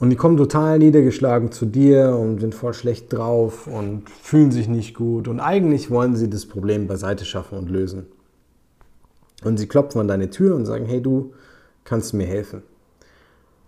Und 0.00 0.10
die 0.10 0.16
kommen 0.16 0.36
total 0.36 0.78
niedergeschlagen 0.78 1.52
zu 1.52 1.66
dir 1.66 2.16
und 2.16 2.40
sind 2.40 2.54
voll 2.54 2.74
schlecht 2.74 3.12
drauf 3.12 3.66
und 3.66 4.10
fühlen 4.10 4.50
sich 4.50 4.68
nicht 4.68 4.94
gut. 4.94 5.28
Und 5.28 5.40
eigentlich 5.40 5.90
wollen 5.90 6.16
sie 6.16 6.28
das 6.28 6.46
Problem 6.46 6.88
beiseite 6.88 7.24
schaffen 7.24 7.58
und 7.58 7.70
lösen. 7.70 8.06
Und 9.44 9.58
sie 9.58 9.68
klopfen 9.68 10.00
an 10.00 10.08
deine 10.08 10.30
Tür 10.30 10.56
und 10.56 10.66
sagen, 10.66 10.84
hey 10.86 11.00
du, 11.00 11.32
kannst 11.84 12.12
du 12.12 12.16
mir 12.16 12.26
helfen? 12.26 12.62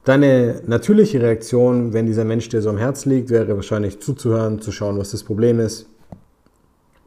Deine 0.04 0.62
natürliche 0.66 1.20
Reaktion, 1.20 1.92
wenn 1.92 2.06
dieser 2.06 2.24
Mensch 2.24 2.48
dir 2.48 2.62
so 2.62 2.70
am 2.70 2.78
Herz 2.78 3.06
liegt, 3.06 3.30
wäre 3.30 3.56
wahrscheinlich 3.56 4.00
zuzuhören, 4.00 4.60
zu 4.60 4.72
schauen, 4.72 4.98
was 4.98 5.10
das 5.10 5.24
Problem 5.24 5.58
ist, 5.58 5.86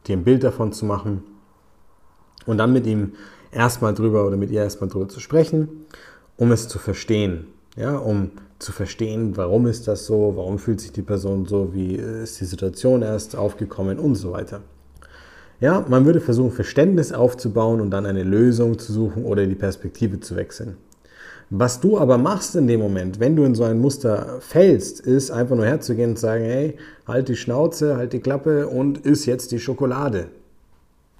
dir 0.06 0.16
ein 0.16 0.24
Bild 0.24 0.44
davon 0.44 0.72
zu 0.72 0.84
machen 0.84 1.22
und 2.46 2.58
dann 2.58 2.72
mit 2.72 2.86
ihm 2.86 3.12
erstmal 3.52 3.94
drüber 3.94 4.26
oder 4.26 4.36
mit 4.36 4.50
ihr 4.50 4.62
erstmal 4.62 4.90
drüber 4.90 5.08
zu 5.08 5.20
sprechen, 5.20 5.86
um 6.36 6.52
es 6.52 6.68
zu 6.68 6.78
verstehen. 6.78 7.46
Ja, 7.76 7.96
um 7.96 8.32
zu 8.60 8.72
verstehen, 8.72 9.36
warum 9.36 9.66
ist 9.66 9.88
das 9.88 10.06
so, 10.06 10.34
warum 10.36 10.58
fühlt 10.58 10.80
sich 10.80 10.92
die 10.92 11.02
Person 11.02 11.46
so, 11.46 11.74
wie 11.74 11.94
ist 11.94 12.40
die 12.40 12.44
Situation 12.44 13.02
erst 13.02 13.34
aufgekommen 13.34 13.98
und 13.98 14.14
so 14.14 14.32
weiter. 14.32 14.60
Ja, 15.60 15.84
man 15.88 16.06
würde 16.06 16.20
versuchen, 16.20 16.52
Verständnis 16.52 17.12
aufzubauen 17.12 17.80
und 17.80 17.90
dann 17.90 18.06
eine 18.06 18.22
Lösung 18.22 18.78
zu 18.78 18.92
suchen 18.92 19.24
oder 19.24 19.46
die 19.46 19.54
Perspektive 19.54 20.20
zu 20.20 20.36
wechseln. 20.36 20.76
Was 21.50 21.80
du 21.80 21.98
aber 21.98 22.16
machst 22.16 22.54
in 22.54 22.68
dem 22.68 22.80
Moment, 22.80 23.18
wenn 23.18 23.34
du 23.34 23.42
in 23.44 23.54
so 23.54 23.64
ein 23.64 23.80
Muster 23.80 24.36
fällst, 24.40 25.00
ist 25.00 25.30
einfach 25.30 25.56
nur 25.56 25.66
herzugehen 25.66 26.10
und 26.10 26.18
sagen, 26.18 26.44
hey, 26.44 26.76
halt 27.08 27.28
die 27.28 27.36
Schnauze, 27.36 27.96
halt 27.96 28.12
die 28.12 28.20
Klappe 28.20 28.68
und 28.68 28.98
isst 28.98 29.26
jetzt 29.26 29.50
die 29.50 29.58
Schokolade. 29.58 30.28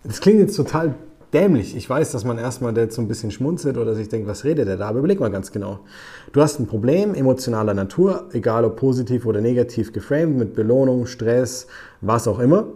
Das 0.05 0.21
klingt 0.21 0.41
jetzt 0.41 0.57
total 0.57 0.95
dämlich. 1.33 1.77
Ich 1.77 1.89
weiß, 1.89 2.13
dass 2.13 2.25
man 2.25 2.39
erstmal 2.39 2.77
jetzt 2.77 2.95
so 2.95 3.03
ein 3.03 3.09
bisschen 3.09 3.31
schmunzelt 3.31 3.77
oder 3.77 3.95
sich 3.95 4.09
denkt, 4.09 4.29
was 4.29 4.45
redet 4.45 4.69
der 4.69 4.77
da? 4.77 4.89
Aber 4.89 4.99
überleg 4.99 5.21
mal 5.21 5.31
ganz 5.31 5.53
genau. 5.53 5.81
Du 6.33 6.41
hast 6.41 6.59
ein 6.59 6.67
Problem 6.67 7.15
emotionaler 7.15 7.75
Natur, 7.75 8.29
egal 8.33 8.65
ob 8.65 8.77
positiv 8.77 9.27
oder 9.27 9.41
negativ 9.41 9.93
geframed, 9.93 10.37
mit 10.37 10.55
Belohnung, 10.55 11.07
Stress, 11.07 11.67
was 12.01 12.29
auch 12.29 12.39
immer. 12.39 12.67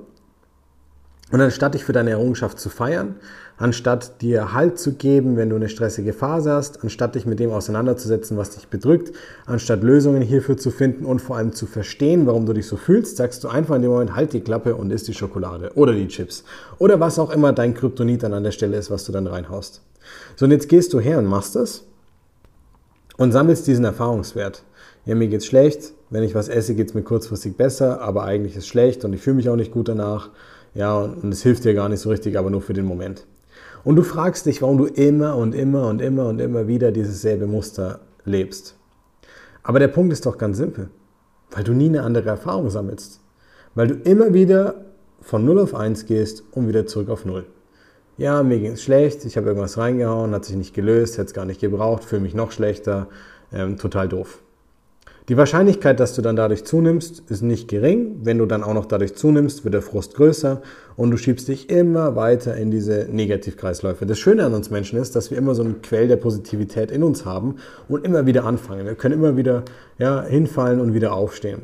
Und 1.34 1.40
anstatt 1.40 1.74
dich 1.74 1.84
für 1.84 1.92
deine 1.92 2.10
Errungenschaft 2.10 2.60
zu 2.60 2.68
feiern, 2.68 3.16
anstatt 3.56 4.22
dir 4.22 4.52
Halt 4.52 4.78
zu 4.78 4.92
geben, 4.92 5.36
wenn 5.36 5.50
du 5.50 5.56
eine 5.56 5.68
stressige 5.68 6.12
Phase 6.12 6.52
hast, 6.52 6.84
anstatt 6.84 7.16
dich 7.16 7.26
mit 7.26 7.40
dem 7.40 7.50
auseinanderzusetzen, 7.50 8.36
was 8.36 8.50
dich 8.50 8.68
bedrückt, 8.68 9.12
anstatt 9.44 9.82
Lösungen 9.82 10.22
hierfür 10.22 10.56
zu 10.56 10.70
finden 10.70 11.04
und 11.04 11.18
vor 11.18 11.36
allem 11.36 11.52
zu 11.52 11.66
verstehen, 11.66 12.28
warum 12.28 12.46
du 12.46 12.52
dich 12.52 12.68
so 12.68 12.76
fühlst, 12.76 13.16
sagst 13.16 13.42
du 13.42 13.48
einfach 13.48 13.74
in 13.74 13.82
dem 13.82 13.90
Moment, 13.90 14.14
halt 14.14 14.32
die 14.32 14.42
Klappe 14.42 14.76
und 14.76 14.92
isst 14.92 15.08
die 15.08 15.12
Schokolade 15.12 15.72
oder 15.74 15.92
die 15.92 16.06
Chips 16.06 16.44
oder 16.78 17.00
was 17.00 17.18
auch 17.18 17.30
immer 17.30 17.52
dein 17.52 17.74
Kryptonit 17.74 18.22
dann 18.22 18.32
an 18.32 18.44
der 18.44 18.52
Stelle 18.52 18.76
ist, 18.76 18.92
was 18.92 19.02
du 19.02 19.10
dann 19.10 19.26
reinhaust. 19.26 19.82
So, 20.36 20.44
und 20.44 20.52
jetzt 20.52 20.68
gehst 20.68 20.92
du 20.92 21.00
her 21.00 21.18
und 21.18 21.26
machst 21.26 21.56
das 21.56 21.82
und 23.16 23.32
sammelst 23.32 23.66
diesen 23.66 23.84
Erfahrungswert. 23.84 24.62
Ja, 25.04 25.16
mir 25.16 25.26
geht's 25.26 25.46
schlecht, 25.46 25.94
wenn 26.10 26.22
ich 26.22 26.36
was 26.36 26.48
esse, 26.48 26.76
geht's 26.76 26.94
mir 26.94 27.02
kurzfristig 27.02 27.56
besser, 27.56 28.02
aber 28.02 28.22
eigentlich 28.22 28.52
ist 28.52 28.62
es 28.62 28.68
schlecht 28.68 29.04
und 29.04 29.12
ich 29.14 29.20
fühle 29.20 29.34
mich 29.34 29.48
auch 29.48 29.56
nicht 29.56 29.72
gut 29.72 29.88
danach. 29.88 30.30
Ja, 30.74 30.98
und 30.98 31.32
es 31.32 31.42
hilft 31.42 31.64
dir 31.64 31.74
gar 31.74 31.88
nicht 31.88 32.00
so 32.00 32.10
richtig, 32.10 32.36
aber 32.36 32.50
nur 32.50 32.60
für 32.60 32.72
den 32.72 32.84
Moment. 32.84 33.26
Und 33.84 33.96
du 33.96 34.02
fragst 34.02 34.46
dich, 34.46 34.62
warum 34.62 34.78
du 34.78 34.86
immer 34.86 35.36
und 35.36 35.54
immer 35.54 35.86
und 35.88 36.00
immer 36.00 36.26
und 36.26 36.40
immer 36.40 36.66
wieder 36.66 36.90
dieses 36.90 37.22
selbe 37.22 37.46
Muster 37.46 38.00
lebst. 38.24 38.76
Aber 39.62 39.78
der 39.78 39.88
Punkt 39.88 40.12
ist 40.12 40.26
doch 40.26 40.38
ganz 40.38 40.56
simpel, 40.56 40.88
weil 41.50 41.64
du 41.64 41.72
nie 41.72 41.88
eine 41.88 42.02
andere 42.02 42.28
Erfahrung 42.28 42.70
sammelst. 42.70 43.20
Weil 43.74 43.88
du 43.88 43.94
immer 43.94 44.34
wieder 44.34 44.84
von 45.20 45.44
0 45.44 45.60
auf 45.60 45.74
1 45.74 46.06
gehst 46.06 46.44
und 46.52 46.68
wieder 46.68 46.86
zurück 46.86 47.08
auf 47.08 47.24
0. 47.24 47.44
Ja, 48.16 48.42
mir 48.42 48.60
ging 48.60 48.72
es 48.72 48.82
schlecht, 48.82 49.24
ich 49.24 49.36
habe 49.36 49.48
irgendwas 49.48 49.76
reingehauen, 49.76 50.32
hat 50.34 50.44
sich 50.44 50.56
nicht 50.56 50.74
gelöst, 50.74 51.18
hätte 51.18 51.26
es 51.26 51.34
gar 51.34 51.46
nicht 51.46 51.60
gebraucht, 51.60 52.04
fühle 52.04 52.22
mich 52.22 52.34
noch 52.34 52.52
schlechter, 52.52 53.08
ähm, 53.52 53.76
total 53.76 54.08
doof. 54.08 54.43
Die 55.30 55.38
Wahrscheinlichkeit, 55.38 56.00
dass 56.00 56.14
du 56.14 56.20
dann 56.20 56.36
dadurch 56.36 56.64
zunimmst, 56.66 57.22
ist 57.30 57.40
nicht 57.40 57.66
gering. 57.68 58.16
Wenn 58.24 58.36
du 58.36 58.44
dann 58.44 58.62
auch 58.62 58.74
noch 58.74 58.84
dadurch 58.84 59.14
zunimmst, 59.14 59.64
wird 59.64 59.72
der 59.72 59.80
Frust 59.80 60.14
größer 60.16 60.60
und 60.96 61.10
du 61.10 61.16
schiebst 61.16 61.48
dich 61.48 61.70
immer 61.70 62.14
weiter 62.14 62.54
in 62.58 62.70
diese 62.70 63.08
Negativkreisläufe. 63.10 64.04
Das 64.04 64.18
Schöne 64.18 64.44
an 64.44 64.52
uns 64.52 64.68
Menschen 64.68 64.98
ist, 64.98 65.16
dass 65.16 65.30
wir 65.30 65.38
immer 65.38 65.54
so 65.54 65.62
einen 65.62 65.80
Quell 65.80 66.08
der 66.08 66.16
Positivität 66.16 66.90
in 66.90 67.02
uns 67.02 67.24
haben 67.24 67.56
und 67.88 68.04
immer 68.04 68.26
wieder 68.26 68.44
anfangen. 68.44 68.84
Wir 68.84 68.96
können 68.96 69.14
immer 69.14 69.34
wieder 69.34 69.64
ja, 69.98 70.22
hinfallen 70.22 70.78
und 70.78 70.92
wieder 70.92 71.14
aufstehen. 71.14 71.62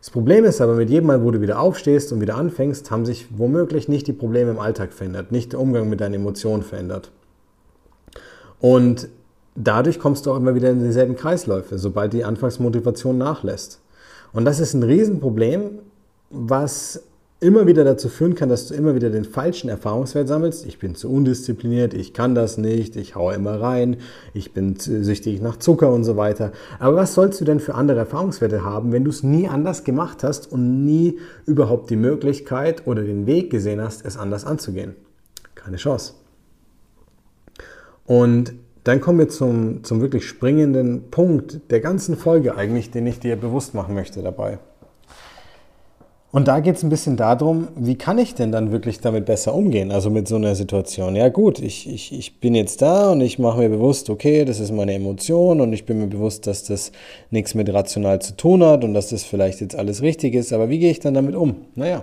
Das 0.00 0.08
Problem 0.08 0.46
ist 0.46 0.62
aber, 0.62 0.74
mit 0.74 0.88
jedem 0.88 1.08
Mal, 1.08 1.22
wo 1.22 1.30
du 1.30 1.42
wieder 1.42 1.60
aufstehst 1.60 2.14
und 2.14 2.22
wieder 2.22 2.36
anfängst, 2.36 2.90
haben 2.90 3.04
sich 3.04 3.26
womöglich 3.36 3.88
nicht 3.88 4.06
die 4.06 4.14
Probleme 4.14 4.52
im 4.52 4.58
Alltag 4.58 4.94
verändert, 4.94 5.32
nicht 5.32 5.52
der 5.52 5.60
Umgang 5.60 5.90
mit 5.90 6.00
deinen 6.00 6.14
Emotionen 6.14 6.62
verändert. 6.62 7.12
Und 8.58 9.10
dadurch 9.54 9.98
kommst 9.98 10.26
du 10.26 10.32
auch 10.32 10.36
immer 10.36 10.54
wieder 10.54 10.70
in 10.70 10.82
dieselben 10.82 11.16
Kreisläufe, 11.16 11.78
sobald 11.78 12.12
die 12.12 12.24
Anfangsmotivation 12.24 13.18
nachlässt. 13.18 13.80
Und 14.32 14.44
das 14.44 14.60
ist 14.60 14.74
ein 14.74 14.82
Riesenproblem, 14.82 15.80
was 16.30 17.02
immer 17.42 17.66
wieder 17.66 17.82
dazu 17.82 18.08
führen 18.08 18.36
kann, 18.36 18.48
dass 18.48 18.68
du 18.68 18.74
immer 18.74 18.94
wieder 18.94 19.10
den 19.10 19.24
falschen 19.24 19.68
Erfahrungswert 19.68 20.28
sammelst. 20.28 20.64
Ich 20.64 20.78
bin 20.78 20.94
zu 20.94 21.10
undiszipliniert, 21.10 21.92
ich 21.92 22.14
kann 22.14 22.36
das 22.36 22.56
nicht, 22.56 22.94
ich 22.94 23.16
haue 23.16 23.34
immer 23.34 23.60
rein, 23.60 23.96
ich 24.32 24.52
bin 24.52 24.76
süchtig 24.78 25.42
nach 25.42 25.56
Zucker 25.56 25.92
und 25.92 26.04
so 26.04 26.16
weiter. 26.16 26.52
Aber 26.78 26.96
was 26.96 27.14
sollst 27.14 27.40
du 27.40 27.44
denn 27.44 27.58
für 27.58 27.74
andere 27.74 27.98
Erfahrungswerte 27.98 28.64
haben, 28.64 28.92
wenn 28.92 29.02
du 29.02 29.10
es 29.10 29.24
nie 29.24 29.48
anders 29.48 29.82
gemacht 29.82 30.22
hast 30.22 30.52
und 30.52 30.84
nie 30.84 31.18
überhaupt 31.44 31.90
die 31.90 31.96
Möglichkeit 31.96 32.86
oder 32.86 33.02
den 33.02 33.26
Weg 33.26 33.50
gesehen 33.50 33.82
hast, 33.82 34.06
es 34.06 34.16
anders 34.16 34.44
anzugehen? 34.44 34.94
Keine 35.56 35.78
Chance. 35.78 36.14
Und 38.06 38.54
dann 38.84 39.00
kommen 39.00 39.18
wir 39.18 39.28
zum, 39.28 39.84
zum 39.84 40.00
wirklich 40.00 40.26
springenden 40.26 41.10
Punkt 41.10 41.60
der 41.70 41.80
ganzen 41.80 42.16
Folge 42.16 42.56
eigentlich, 42.56 42.90
den 42.90 43.06
ich 43.06 43.20
dir 43.20 43.36
bewusst 43.36 43.74
machen 43.74 43.94
möchte 43.94 44.22
dabei. 44.22 44.58
Und 46.32 46.48
da 46.48 46.60
geht 46.60 46.76
es 46.76 46.82
ein 46.82 46.88
bisschen 46.88 47.18
darum, 47.18 47.68
wie 47.76 47.94
kann 47.94 48.16
ich 48.16 48.34
denn 48.34 48.52
dann 48.52 48.72
wirklich 48.72 49.00
damit 49.00 49.26
besser 49.26 49.54
umgehen, 49.54 49.92
also 49.92 50.08
mit 50.08 50.26
so 50.26 50.36
einer 50.36 50.54
Situation. 50.54 51.14
Ja 51.14 51.28
gut, 51.28 51.58
ich, 51.58 51.86
ich, 51.86 52.10
ich 52.10 52.40
bin 52.40 52.54
jetzt 52.54 52.80
da 52.80 53.12
und 53.12 53.20
ich 53.20 53.38
mache 53.38 53.58
mir 53.58 53.68
bewusst, 53.68 54.08
okay, 54.08 54.46
das 54.46 54.58
ist 54.58 54.72
meine 54.72 54.94
Emotion 54.94 55.60
und 55.60 55.74
ich 55.74 55.84
bin 55.84 55.98
mir 55.98 56.06
bewusst, 56.06 56.46
dass 56.46 56.64
das 56.64 56.90
nichts 57.30 57.54
mit 57.54 57.70
rational 57.70 58.22
zu 58.22 58.34
tun 58.34 58.64
hat 58.64 58.82
und 58.82 58.94
dass 58.94 59.10
das 59.10 59.24
vielleicht 59.24 59.60
jetzt 59.60 59.76
alles 59.76 60.00
richtig 60.00 60.34
ist, 60.34 60.54
aber 60.54 60.70
wie 60.70 60.78
gehe 60.78 60.90
ich 60.90 61.00
dann 61.00 61.12
damit 61.12 61.34
um? 61.34 61.66
Naja, 61.74 62.02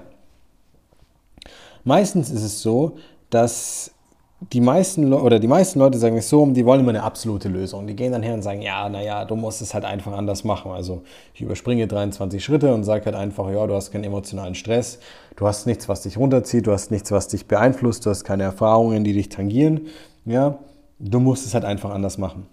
meistens 1.83 2.29
ist 2.29 2.43
es 2.43 2.61
so, 2.61 2.97
dass 3.31 3.95
die 4.41 4.61
meisten 4.61 5.11
oder 5.13 5.37
die 5.37 5.47
meisten 5.47 5.79
Leute 5.79 5.97
sagen 5.97 6.17
es 6.17 6.29
so, 6.29 6.45
die 6.45 6.65
wollen 6.65 6.79
immer 6.79 6.89
eine 6.89 7.03
absolute 7.03 7.49
Lösung. 7.49 7.87
Die 7.87 7.95
gehen 7.95 8.13
dann 8.13 8.23
her 8.23 8.33
und 8.33 8.41
sagen, 8.41 8.61
ja, 8.61 8.87
naja, 8.87 9.25
du 9.25 9.35
musst 9.35 9.61
es 9.61 9.73
halt 9.73 9.83
einfach 9.83 10.13
anders 10.13 10.45
machen. 10.45 10.71
Also 10.71 11.03
ich 11.33 11.41
überspringe 11.41 11.87
23 11.87 12.43
Schritte 12.43 12.73
und 12.73 12.85
sage 12.85 13.05
halt 13.05 13.15
einfach, 13.15 13.49
ja, 13.51 13.67
du 13.67 13.75
hast 13.75 13.91
keinen 13.91 14.05
emotionalen 14.05 14.55
Stress, 14.55 14.99
du 15.35 15.45
hast 15.45 15.67
nichts, 15.67 15.89
was 15.89 16.03
dich 16.03 16.17
runterzieht, 16.17 16.67
du 16.67 16.71
hast 16.71 16.89
nichts, 16.89 17.11
was 17.11 17.27
dich 17.27 17.47
beeinflusst, 17.47 18.05
du 18.05 18.11
hast 18.11 18.23
keine 18.23 18.43
Erfahrungen, 18.43 19.03
die 19.03 19.13
dich 19.13 19.27
tangieren. 19.27 19.87
Ja, 20.25 20.59
du 20.99 21.19
musst 21.19 21.45
es 21.45 21.53
halt 21.53 21.65
einfach 21.65 21.89
anders 21.89 22.17
machen. 22.17 22.47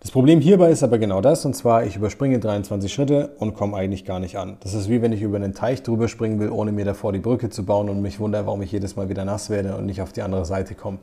Das 0.00 0.12
Problem 0.12 0.40
hierbei 0.40 0.70
ist 0.70 0.84
aber 0.84 0.98
genau 0.98 1.20
das, 1.20 1.44
und 1.44 1.54
zwar 1.54 1.84
ich 1.84 1.96
überspringe 1.96 2.38
23 2.38 2.92
Schritte 2.92 3.30
und 3.38 3.54
komme 3.54 3.76
eigentlich 3.76 4.04
gar 4.04 4.20
nicht 4.20 4.38
an. 4.38 4.56
Das 4.60 4.72
ist 4.72 4.88
wie 4.88 5.02
wenn 5.02 5.12
ich 5.12 5.22
über 5.22 5.36
einen 5.36 5.54
Teich 5.54 5.82
drüber 5.82 6.06
springen 6.06 6.38
will, 6.38 6.50
ohne 6.50 6.70
mir 6.70 6.84
davor 6.84 7.12
die 7.12 7.18
Brücke 7.18 7.50
zu 7.50 7.64
bauen 7.64 7.88
und 7.88 8.00
mich 8.00 8.20
wundere, 8.20 8.46
warum 8.46 8.62
ich 8.62 8.70
jedes 8.70 8.94
Mal 8.94 9.08
wieder 9.08 9.24
nass 9.24 9.50
werde 9.50 9.76
und 9.76 9.86
nicht 9.86 10.00
auf 10.00 10.12
die 10.12 10.22
andere 10.22 10.44
Seite 10.44 10.76
komme. 10.76 10.98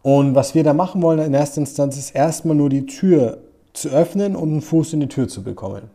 Und 0.00 0.34
was 0.34 0.54
wir 0.54 0.64
da 0.64 0.72
machen 0.72 1.02
wollen 1.02 1.18
in 1.20 1.34
erster 1.34 1.60
Instanz 1.60 1.98
ist 1.98 2.12
erstmal 2.12 2.56
nur 2.56 2.70
die 2.70 2.86
Tür 2.86 3.38
zu 3.74 3.90
öffnen 3.90 4.34
und 4.34 4.50
einen 4.50 4.62
Fuß 4.62 4.94
in 4.94 5.00
die 5.00 5.08
Tür 5.08 5.28
zu 5.28 5.42
bekommen. 5.42 5.90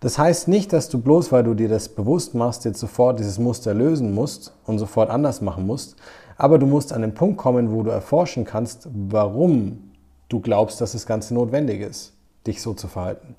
Das 0.00 0.18
heißt 0.18 0.48
nicht, 0.48 0.72
dass 0.72 0.88
du 0.88 0.98
bloß, 0.98 1.30
weil 1.30 1.44
du 1.44 1.52
dir 1.52 1.68
das 1.68 1.90
bewusst 1.90 2.34
machst, 2.34 2.64
jetzt 2.64 2.80
sofort 2.80 3.20
dieses 3.20 3.38
Muster 3.38 3.74
lösen 3.74 4.14
musst 4.14 4.54
und 4.64 4.78
sofort 4.78 5.10
anders 5.10 5.42
machen 5.42 5.66
musst, 5.66 5.96
aber 6.38 6.58
du 6.58 6.64
musst 6.64 6.94
an 6.94 7.02
den 7.02 7.12
Punkt 7.12 7.36
kommen, 7.36 7.70
wo 7.70 7.82
du 7.82 7.90
erforschen 7.90 8.46
kannst, 8.46 8.88
warum 8.92 9.89
du 10.30 10.40
glaubst, 10.40 10.80
dass 10.80 10.92
das 10.92 11.04
Ganze 11.04 11.34
notwendig 11.34 11.82
ist, 11.82 12.14
dich 12.46 12.62
so 12.62 12.72
zu 12.72 12.88
verhalten. 12.88 13.36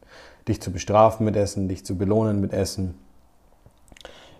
Dich 0.47 0.61
zu 0.61 0.71
bestrafen 0.71 1.25
mit 1.25 1.35
Essen, 1.35 1.67
dich 1.67 1.83
zu 1.83 1.97
belohnen 1.97 2.41
mit 2.41 2.53
Essen, 2.53 2.95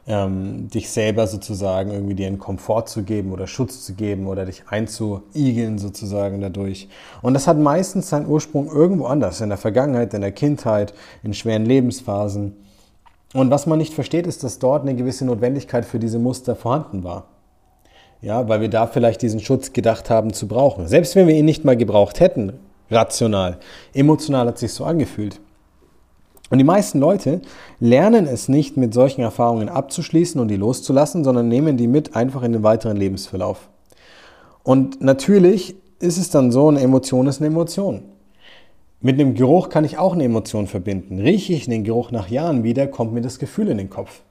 ähm, 0.08 0.68
dich 0.70 0.90
selber 0.90 1.28
sozusagen 1.28 1.92
irgendwie 1.92 2.16
dir 2.16 2.28
einen 2.28 2.40
Komfort 2.40 2.88
zu 2.88 3.04
geben 3.04 3.32
oder 3.32 3.48
Schutz 3.48 3.86
zu 3.86 3.94
geben 3.94 4.28
oder 4.28 4.46
dich 4.46 4.64
einzuigeln 4.68 5.78
sozusagen 5.78 6.42
dadurch. 6.42 6.90
Und 7.22 7.34
das 7.34 7.48
hat 7.48 7.58
meistens 7.58 8.10
seinen 8.10 8.28
Ursprung 8.28 8.68
irgendwo 8.68 9.06
anders, 9.06 9.42
in 9.42 9.50
der 9.50 9.58
Vergangenheit, 9.58 10.14
in 10.14 10.22
der 10.22 10.32
Kindheit, 10.32 10.94
in 11.24 11.34
schweren 11.34 11.66
Lebensphasen. 11.66 12.58
Und 13.34 13.52
was 13.52 13.68
man 13.68 13.78
nicht 13.78 13.94
versteht, 13.94 14.28
ist, 14.28 14.44
dass 14.44 14.60
dort 14.60 14.82
eine 14.82 14.96
gewisse 14.96 15.24
Notwendigkeit 15.24 15.86
für 15.86 16.00
diese 16.00 16.20
Muster 16.20 16.56
vorhanden 16.56 17.04
war. 17.04 17.28
Ja, 18.22 18.48
weil 18.48 18.62
wir 18.62 18.70
da 18.70 18.86
vielleicht 18.86 19.22
diesen 19.24 19.40
Schutz 19.40 19.74
gedacht 19.74 20.10
haben 20.10 20.32
zu 20.34 20.48
brauchen. 20.48 20.88
Selbst 20.88 21.16
wenn 21.16 21.28
wir 21.28 21.36
ihn 21.36 21.46
nicht 21.46 21.66
mal 21.66 21.76
gebraucht 21.76 22.20
hätten, 22.20 22.54
rational, 22.92 23.58
emotional 23.94 24.48
hat 24.48 24.60
sich 24.60 24.74
so 24.74 24.86
angefühlt. 24.86 25.40
Und 26.52 26.58
die 26.58 26.66
meisten 26.66 27.00
Leute 27.00 27.42
lernen 27.80 28.28
es 28.28 28.50
nicht, 28.50 28.76
mit 28.78 28.94
solchen 28.94 29.22
Erfahrungen 29.22 29.70
abzuschließen 29.70 30.40
und 30.40 30.50
die 30.50 30.58
loszulassen, 30.58 31.24
sondern 31.24 31.48
nehmen 31.48 31.78
die 31.78 31.88
mit 31.88 32.16
einfach 32.16 32.44
in 32.44 32.52
den 32.52 32.64
weiteren 32.64 32.98
Lebensverlauf. 32.98 33.70
Und 34.64 35.02
natürlich 35.02 35.76
ist 36.00 36.18
es 36.18 36.30
dann 36.30 36.52
so, 36.52 36.68
eine 36.68 36.82
Emotion 36.82 37.28
ist 37.28 37.40
eine 37.40 37.48
Emotion. 37.48 38.04
Mit 39.00 39.20
einem 39.20 39.34
Geruch 39.34 39.70
kann 39.70 39.86
ich 39.86 39.98
auch 39.98 40.14
eine 40.14 40.26
Emotion 40.26 40.68
verbinden. 40.68 41.20
Rieche 41.20 41.54
ich 41.54 41.66
den 41.66 41.84
Geruch 41.84 42.12
nach 42.12 42.30
Jahren 42.30 42.64
wieder, 42.64 42.86
kommt 42.86 43.14
mir 43.14 43.22
das 43.22 43.40
Gefühl 43.40 43.70
in 43.70 43.78
den 43.78 43.90
Kopf. 43.90 44.22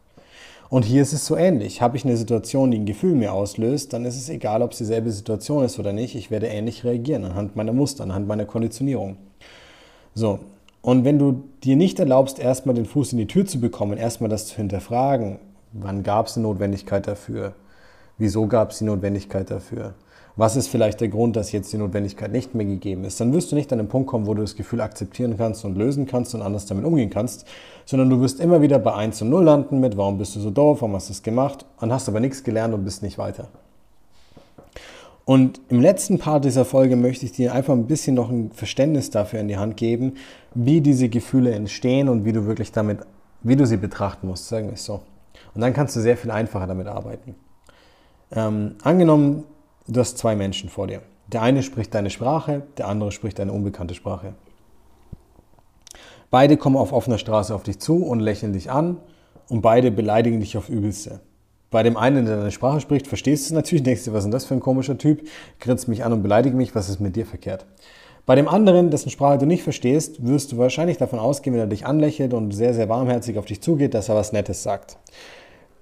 Und 0.70 0.84
hier 0.84 1.02
ist 1.02 1.12
es 1.12 1.26
so 1.26 1.36
ähnlich. 1.36 1.82
Habe 1.82 1.96
ich 1.96 2.04
eine 2.04 2.16
Situation, 2.16 2.70
die 2.70 2.78
ein 2.78 2.86
Gefühl 2.86 3.16
mir 3.16 3.32
auslöst, 3.32 3.92
dann 3.92 4.04
ist 4.04 4.16
es 4.16 4.28
egal, 4.28 4.62
ob 4.62 4.70
es 4.70 4.78
dieselbe 4.78 5.10
Situation 5.10 5.64
ist 5.64 5.80
oder 5.80 5.92
nicht. 5.92 6.14
Ich 6.14 6.30
werde 6.30 6.46
ähnlich 6.46 6.84
reagieren 6.84 7.24
anhand 7.24 7.56
meiner 7.56 7.72
Muster, 7.72 8.04
anhand 8.04 8.28
meiner 8.28 8.44
Konditionierung. 8.44 9.16
So, 10.14 10.38
und 10.80 11.04
wenn 11.04 11.18
du 11.18 11.42
dir 11.64 11.74
nicht 11.74 11.98
erlaubst, 11.98 12.38
erstmal 12.38 12.76
den 12.76 12.86
Fuß 12.86 13.12
in 13.12 13.18
die 13.18 13.26
Tür 13.26 13.46
zu 13.46 13.60
bekommen, 13.60 13.98
erstmal 13.98 14.30
das 14.30 14.46
zu 14.46 14.56
hinterfragen, 14.56 15.40
wann 15.72 16.04
gab 16.04 16.28
es 16.28 16.36
eine 16.36 16.46
Notwendigkeit 16.46 17.06
dafür? 17.08 17.54
Wieso 18.16 18.46
gab 18.46 18.70
es 18.70 18.78
die 18.78 18.84
Notwendigkeit 18.84 19.50
dafür? 19.50 19.94
Was 20.36 20.56
ist 20.56 20.68
vielleicht 20.68 21.00
der 21.00 21.08
Grund, 21.08 21.36
dass 21.36 21.52
jetzt 21.52 21.72
die 21.72 21.78
Notwendigkeit 21.78 22.32
nicht 22.32 22.54
mehr 22.54 22.64
gegeben 22.64 23.04
ist? 23.04 23.20
Dann 23.20 23.32
wirst 23.32 23.52
du 23.52 23.56
nicht 23.56 23.72
an 23.72 23.78
den 23.78 23.88
Punkt 23.88 24.08
kommen, 24.08 24.26
wo 24.26 24.34
du 24.34 24.42
das 24.42 24.56
Gefühl 24.56 24.80
akzeptieren 24.80 25.36
kannst 25.36 25.64
und 25.64 25.76
lösen 25.76 26.06
kannst 26.06 26.34
und 26.34 26.42
anders 26.42 26.66
damit 26.66 26.84
umgehen 26.84 27.10
kannst, 27.10 27.46
sondern 27.84 28.08
du 28.10 28.20
wirst 28.20 28.40
immer 28.40 28.62
wieder 28.62 28.78
bei 28.78 28.94
1 28.94 29.22
und 29.22 29.30
0 29.30 29.44
landen 29.44 29.80
mit, 29.80 29.96
warum 29.96 30.18
bist 30.18 30.36
du 30.36 30.40
so 30.40 30.50
doof, 30.50 30.82
warum 30.82 30.94
hast 30.94 31.08
du 31.08 31.12
das 31.12 31.22
gemacht 31.22 31.66
und 31.80 31.92
hast 31.92 32.08
aber 32.08 32.20
nichts 32.20 32.44
gelernt 32.44 32.74
und 32.74 32.84
bist 32.84 33.02
nicht 33.02 33.18
weiter. 33.18 33.48
Und 35.24 35.60
im 35.68 35.80
letzten 35.80 36.18
Part 36.18 36.44
dieser 36.44 36.64
Folge 36.64 36.96
möchte 36.96 37.24
ich 37.24 37.32
dir 37.32 37.54
einfach 37.54 37.74
ein 37.74 37.86
bisschen 37.86 38.14
noch 38.16 38.30
ein 38.30 38.50
Verständnis 38.52 39.10
dafür 39.10 39.40
in 39.40 39.48
die 39.48 39.58
Hand 39.58 39.76
geben, 39.76 40.14
wie 40.54 40.80
diese 40.80 41.08
Gefühle 41.08 41.52
entstehen 41.52 42.08
und 42.08 42.24
wie 42.24 42.32
du 42.32 42.46
wirklich 42.46 42.72
damit, 42.72 42.98
wie 43.42 43.56
du 43.56 43.64
sie 43.64 43.76
betrachten 43.76 44.26
musst, 44.26 44.48
sagen 44.48 44.66
wir 44.66 44.74
es 44.74 44.84
so. 44.84 45.02
Und 45.54 45.60
dann 45.60 45.72
kannst 45.72 45.94
du 45.94 46.00
sehr 46.00 46.16
viel 46.16 46.30
einfacher 46.30 46.66
damit 46.66 46.86
arbeiten. 46.86 47.34
Ähm, 48.32 48.76
angenommen, 48.82 49.44
du 49.86 50.00
hast 50.00 50.18
zwei 50.18 50.36
Menschen 50.36 50.68
vor 50.68 50.86
dir. 50.86 51.02
Der 51.28 51.42
eine 51.42 51.62
spricht 51.62 51.94
deine 51.94 52.10
Sprache, 52.10 52.62
der 52.76 52.88
andere 52.88 53.12
spricht 53.12 53.38
eine 53.40 53.52
unbekannte 53.52 53.94
Sprache. 53.94 54.34
Beide 56.30 56.56
kommen 56.56 56.76
auf 56.76 56.92
offener 56.92 57.18
Straße 57.18 57.54
auf 57.54 57.62
dich 57.62 57.78
zu 57.78 58.04
und 58.04 58.20
lächeln 58.20 58.52
dich 58.52 58.70
an 58.70 58.98
und 59.48 59.62
beide 59.62 59.90
beleidigen 59.90 60.40
dich 60.40 60.56
auf 60.56 60.68
übelste. 60.68 61.20
Bei 61.70 61.84
dem 61.84 61.96
einen, 61.96 62.26
der 62.26 62.36
deine 62.36 62.50
Sprache 62.50 62.80
spricht, 62.80 63.06
verstehst 63.06 63.44
du 63.44 63.46
es 63.46 63.52
natürlich, 63.52 63.84
denkst 63.84 64.04
du, 64.04 64.12
was 64.12 64.20
ist 64.20 64.24
denn 64.24 64.32
das 64.32 64.44
für 64.44 64.54
ein 64.54 64.60
komischer 64.60 64.98
Typ, 64.98 65.28
grinst 65.60 65.86
mich 65.86 66.04
an 66.04 66.12
und 66.12 66.22
beleidigt 66.22 66.56
mich, 66.56 66.74
was 66.74 66.88
ist 66.88 67.00
mit 67.00 67.14
dir 67.14 67.26
verkehrt? 67.26 67.64
Bei 68.26 68.34
dem 68.34 68.48
anderen, 68.48 68.90
dessen 68.90 69.10
Sprache 69.10 69.38
du 69.38 69.46
nicht 69.46 69.62
verstehst, 69.62 70.26
wirst 70.26 70.52
du 70.52 70.58
wahrscheinlich 70.58 70.98
davon 70.98 71.18
ausgehen, 71.18 71.54
wenn 71.54 71.60
er 71.60 71.66
dich 71.66 71.86
anlächelt 71.86 72.34
und 72.34 72.52
sehr, 72.52 72.74
sehr 72.74 72.88
warmherzig 72.88 73.38
auf 73.38 73.44
dich 73.44 73.60
zugeht, 73.60 73.94
dass 73.94 74.08
er 74.08 74.16
was 74.16 74.32
Nettes 74.32 74.62
sagt. 74.62 74.98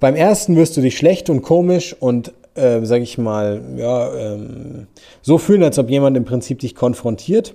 Beim 0.00 0.14
ersten 0.14 0.56
wirst 0.56 0.76
du 0.76 0.80
dich 0.80 0.96
schlecht 0.96 1.28
und 1.30 1.42
komisch 1.42 1.96
und, 1.98 2.32
äh, 2.58 2.84
sag 2.84 3.02
ich 3.02 3.18
mal, 3.18 3.62
ja, 3.76 4.14
ähm, 4.14 4.86
so 5.22 5.38
fühlen, 5.38 5.62
als 5.62 5.78
ob 5.78 5.88
jemand 5.90 6.16
im 6.16 6.24
Prinzip 6.24 6.58
dich 6.58 6.74
konfrontiert. 6.74 7.54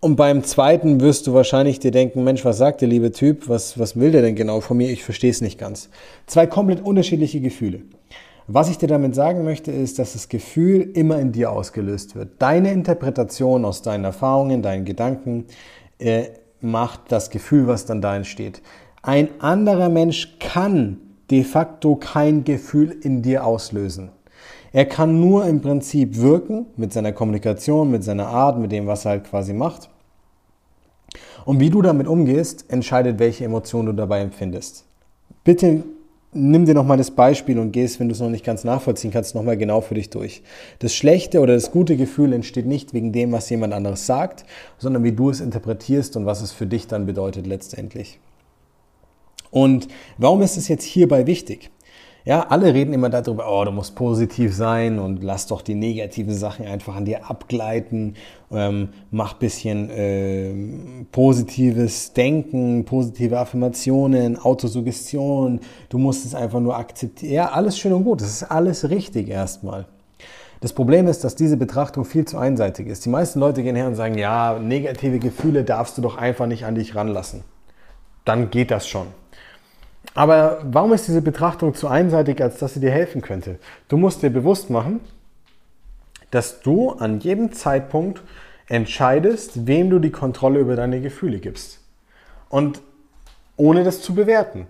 Und 0.00 0.14
beim 0.16 0.44
zweiten 0.44 1.00
wirst 1.00 1.26
du 1.26 1.34
wahrscheinlich 1.34 1.80
dir 1.80 1.90
denken, 1.90 2.22
Mensch, 2.22 2.44
was 2.44 2.58
sagt 2.58 2.82
der 2.82 2.88
liebe 2.88 3.10
Typ? 3.10 3.48
Was, 3.48 3.78
was 3.78 3.98
will 3.98 4.12
der 4.12 4.22
denn 4.22 4.36
genau 4.36 4.60
von 4.60 4.76
mir? 4.76 4.90
Ich 4.90 5.02
verstehe 5.02 5.30
es 5.30 5.40
nicht 5.40 5.58
ganz. 5.58 5.88
Zwei 6.26 6.46
komplett 6.46 6.84
unterschiedliche 6.84 7.40
Gefühle. 7.40 7.80
Was 8.46 8.70
ich 8.70 8.78
dir 8.78 8.86
damit 8.86 9.14
sagen 9.14 9.44
möchte, 9.44 9.72
ist, 9.72 9.98
dass 9.98 10.14
das 10.14 10.28
Gefühl 10.28 10.90
immer 10.94 11.18
in 11.18 11.32
dir 11.32 11.50
ausgelöst 11.50 12.14
wird. 12.14 12.30
Deine 12.38 12.72
Interpretation 12.72 13.64
aus 13.64 13.82
deinen 13.82 14.04
Erfahrungen, 14.04 14.62
deinen 14.62 14.84
Gedanken 14.84 15.46
äh, 15.98 16.24
macht 16.60 17.00
das 17.08 17.30
Gefühl, 17.30 17.66
was 17.66 17.84
dann 17.84 18.00
da 18.00 18.16
entsteht. 18.16 18.62
Ein 19.02 19.28
anderer 19.40 19.88
Mensch 19.88 20.38
kann 20.38 20.98
de 21.30 21.44
facto 21.44 21.96
kein 21.96 22.44
Gefühl 22.44 22.96
in 23.02 23.22
dir 23.22 23.44
auslösen. 23.44 24.10
Er 24.72 24.84
kann 24.84 25.20
nur 25.20 25.46
im 25.46 25.60
Prinzip 25.60 26.16
wirken 26.16 26.66
mit 26.76 26.92
seiner 26.92 27.12
Kommunikation, 27.12 27.90
mit 27.90 28.04
seiner 28.04 28.28
Art, 28.28 28.58
mit 28.58 28.72
dem, 28.72 28.86
was 28.86 29.04
er 29.04 29.12
halt 29.12 29.24
quasi 29.24 29.52
macht. 29.52 29.88
Und 31.44 31.60
wie 31.60 31.70
du 31.70 31.80
damit 31.80 32.06
umgehst, 32.06 32.66
entscheidet, 32.68 33.18
welche 33.18 33.44
Emotionen 33.44 33.86
du 33.86 33.92
dabei 33.94 34.20
empfindest. 34.20 34.84
Bitte 35.44 35.84
nimm 36.32 36.66
dir 36.66 36.74
nochmal 36.74 36.98
das 36.98 37.10
Beispiel 37.10 37.58
und 37.58 37.72
gehst, 37.72 37.98
wenn 37.98 38.08
du 38.08 38.12
es 38.12 38.20
noch 38.20 38.28
nicht 38.28 38.44
ganz 38.44 38.64
nachvollziehen 38.64 39.10
kannst, 39.10 39.34
nochmal 39.34 39.56
genau 39.56 39.80
für 39.80 39.94
dich 39.94 40.10
durch. 40.10 40.42
Das 40.78 40.94
schlechte 40.94 41.40
oder 41.40 41.54
das 41.54 41.70
gute 41.70 41.96
Gefühl 41.96 42.32
entsteht 42.32 42.66
nicht 42.66 42.92
wegen 42.92 43.12
dem, 43.12 43.32
was 43.32 43.48
jemand 43.48 43.72
anderes 43.72 44.06
sagt, 44.06 44.44
sondern 44.76 45.04
wie 45.04 45.12
du 45.12 45.30
es 45.30 45.40
interpretierst 45.40 46.16
und 46.16 46.26
was 46.26 46.42
es 46.42 46.52
für 46.52 46.66
dich 46.66 46.86
dann 46.86 47.06
bedeutet 47.06 47.46
letztendlich. 47.46 48.20
Und 49.50 49.88
warum 50.16 50.42
ist 50.42 50.56
es 50.56 50.68
jetzt 50.68 50.84
hierbei 50.84 51.26
wichtig? 51.26 51.70
Ja, 52.28 52.48
alle 52.50 52.74
reden 52.74 52.92
immer 52.92 53.08
darüber, 53.08 53.50
oh, 53.50 53.64
du 53.64 53.70
musst 53.70 53.94
positiv 53.94 54.54
sein 54.54 54.98
und 54.98 55.24
lass 55.24 55.46
doch 55.46 55.62
die 55.62 55.74
negativen 55.74 56.34
Sachen 56.34 56.66
einfach 56.66 56.94
an 56.94 57.06
dir 57.06 57.30
abgleiten. 57.30 58.16
Ähm, 58.50 58.90
mach 59.10 59.32
bisschen 59.32 59.88
äh, 59.88 60.52
positives 61.10 62.12
Denken, 62.12 62.84
positive 62.84 63.38
Affirmationen, 63.38 64.38
Autosuggestion. 64.38 65.60
Du 65.88 65.96
musst 65.96 66.26
es 66.26 66.34
einfach 66.34 66.60
nur 66.60 66.76
akzeptieren. 66.76 67.32
Ja, 67.32 67.50
alles 67.50 67.78
schön 67.78 67.94
und 67.94 68.04
gut. 68.04 68.20
Das 68.20 68.28
ist 68.28 68.42
alles 68.42 68.90
richtig 68.90 69.28
erstmal. 69.28 69.86
Das 70.60 70.74
Problem 70.74 71.06
ist, 71.06 71.24
dass 71.24 71.34
diese 71.34 71.56
Betrachtung 71.56 72.04
viel 72.04 72.26
zu 72.26 72.36
einseitig 72.36 72.88
ist. 72.88 73.06
Die 73.06 73.10
meisten 73.10 73.40
Leute 73.40 73.62
gehen 73.62 73.74
her 73.74 73.86
und 73.86 73.94
sagen, 73.94 74.18
ja, 74.18 74.58
negative 74.58 75.18
Gefühle 75.18 75.64
darfst 75.64 75.96
du 75.96 76.02
doch 76.02 76.18
einfach 76.18 76.46
nicht 76.46 76.66
an 76.66 76.74
dich 76.74 76.94
ranlassen. 76.94 77.44
Dann 78.26 78.50
geht 78.50 78.70
das 78.70 78.86
schon. 78.86 79.06
Aber 80.18 80.58
warum 80.64 80.92
ist 80.92 81.06
diese 81.06 81.22
Betrachtung 81.22 81.74
zu 81.74 81.86
einseitig, 81.86 82.42
als 82.42 82.58
dass 82.58 82.74
sie 82.74 82.80
dir 82.80 82.90
helfen 82.90 83.22
könnte? 83.22 83.60
Du 83.86 83.96
musst 83.96 84.20
dir 84.20 84.30
bewusst 84.30 84.68
machen, 84.68 84.98
dass 86.32 86.60
du 86.60 86.90
an 86.90 87.20
jedem 87.20 87.52
Zeitpunkt 87.52 88.22
entscheidest, 88.66 89.68
wem 89.68 89.90
du 89.90 90.00
die 90.00 90.10
Kontrolle 90.10 90.58
über 90.58 90.74
deine 90.74 91.00
Gefühle 91.00 91.38
gibst. 91.38 91.78
Und 92.48 92.80
ohne 93.56 93.84
das 93.84 94.02
zu 94.02 94.16
bewerten. 94.16 94.66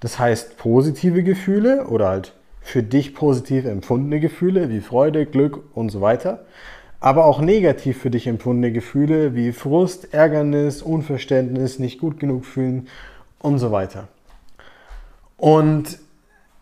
Das 0.00 0.18
heißt, 0.18 0.58
positive 0.58 1.22
Gefühle 1.22 1.86
oder 1.86 2.08
halt 2.08 2.34
für 2.60 2.82
dich 2.82 3.14
positiv 3.14 3.64
empfundene 3.64 4.20
Gefühle 4.20 4.68
wie 4.68 4.80
Freude, 4.80 5.24
Glück 5.24 5.60
und 5.74 5.88
so 5.88 6.02
weiter, 6.02 6.44
aber 7.00 7.24
auch 7.24 7.40
negativ 7.40 7.96
für 7.96 8.10
dich 8.10 8.26
empfundene 8.26 8.72
Gefühle 8.72 9.34
wie 9.34 9.52
Frust, 9.52 10.12
Ärgernis, 10.12 10.82
Unverständnis, 10.82 11.78
nicht 11.78 11.98
gut 11.98 12.20
genug 12.20 12.44
fühlen 12.44 12.88
und 13.38 13.56
so 13.56 13.72
weiter. 13.72 14.08
Und 15.42 15.98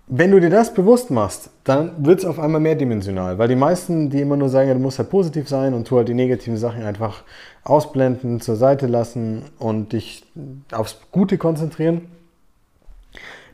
wenn 0.06 0.30
du 0.30 0.40
dir 0.40 0.48
das 0.48 0.72
bewusst 0.72 1.10
machst, 1.10 1.50
dann 1.64 2.02
wird 2.02 2.20
es 2.20 2.24
auf 2.24 2.38
einmal 2.38 2.62
mehrdimensional, 2.62 3.36
weil 3.36 3.46
die 3.46 3.54
meisten, 3.54 4.08
die 4.08 4.22
immer 4.22 4.38
nur 4.38 4.48
sagen, 4.48 4.70
du 4.70 4.78
musst 4.78 4.98
halt 4.98 5.10
positiv 5.10 5.50
sein 5.50 5.74
und 5.74 5.86
tu 5.86 5.98
halt 5.98 6.08
die 6.08 6.14
negativen 6.14 6.56
Sachen 6.56 6.82
einfach 6.82 7.22
ausblenden, 7.62 8.40
zur 8.40 8.56
Seite 8.56 8.86
lassen 8.86 9.42
und 9.58 9.92
dich 9.92 10.24
aufs 10.72 10.96
Gute 11.12 11.36
konzentrieren, 11.36 12.06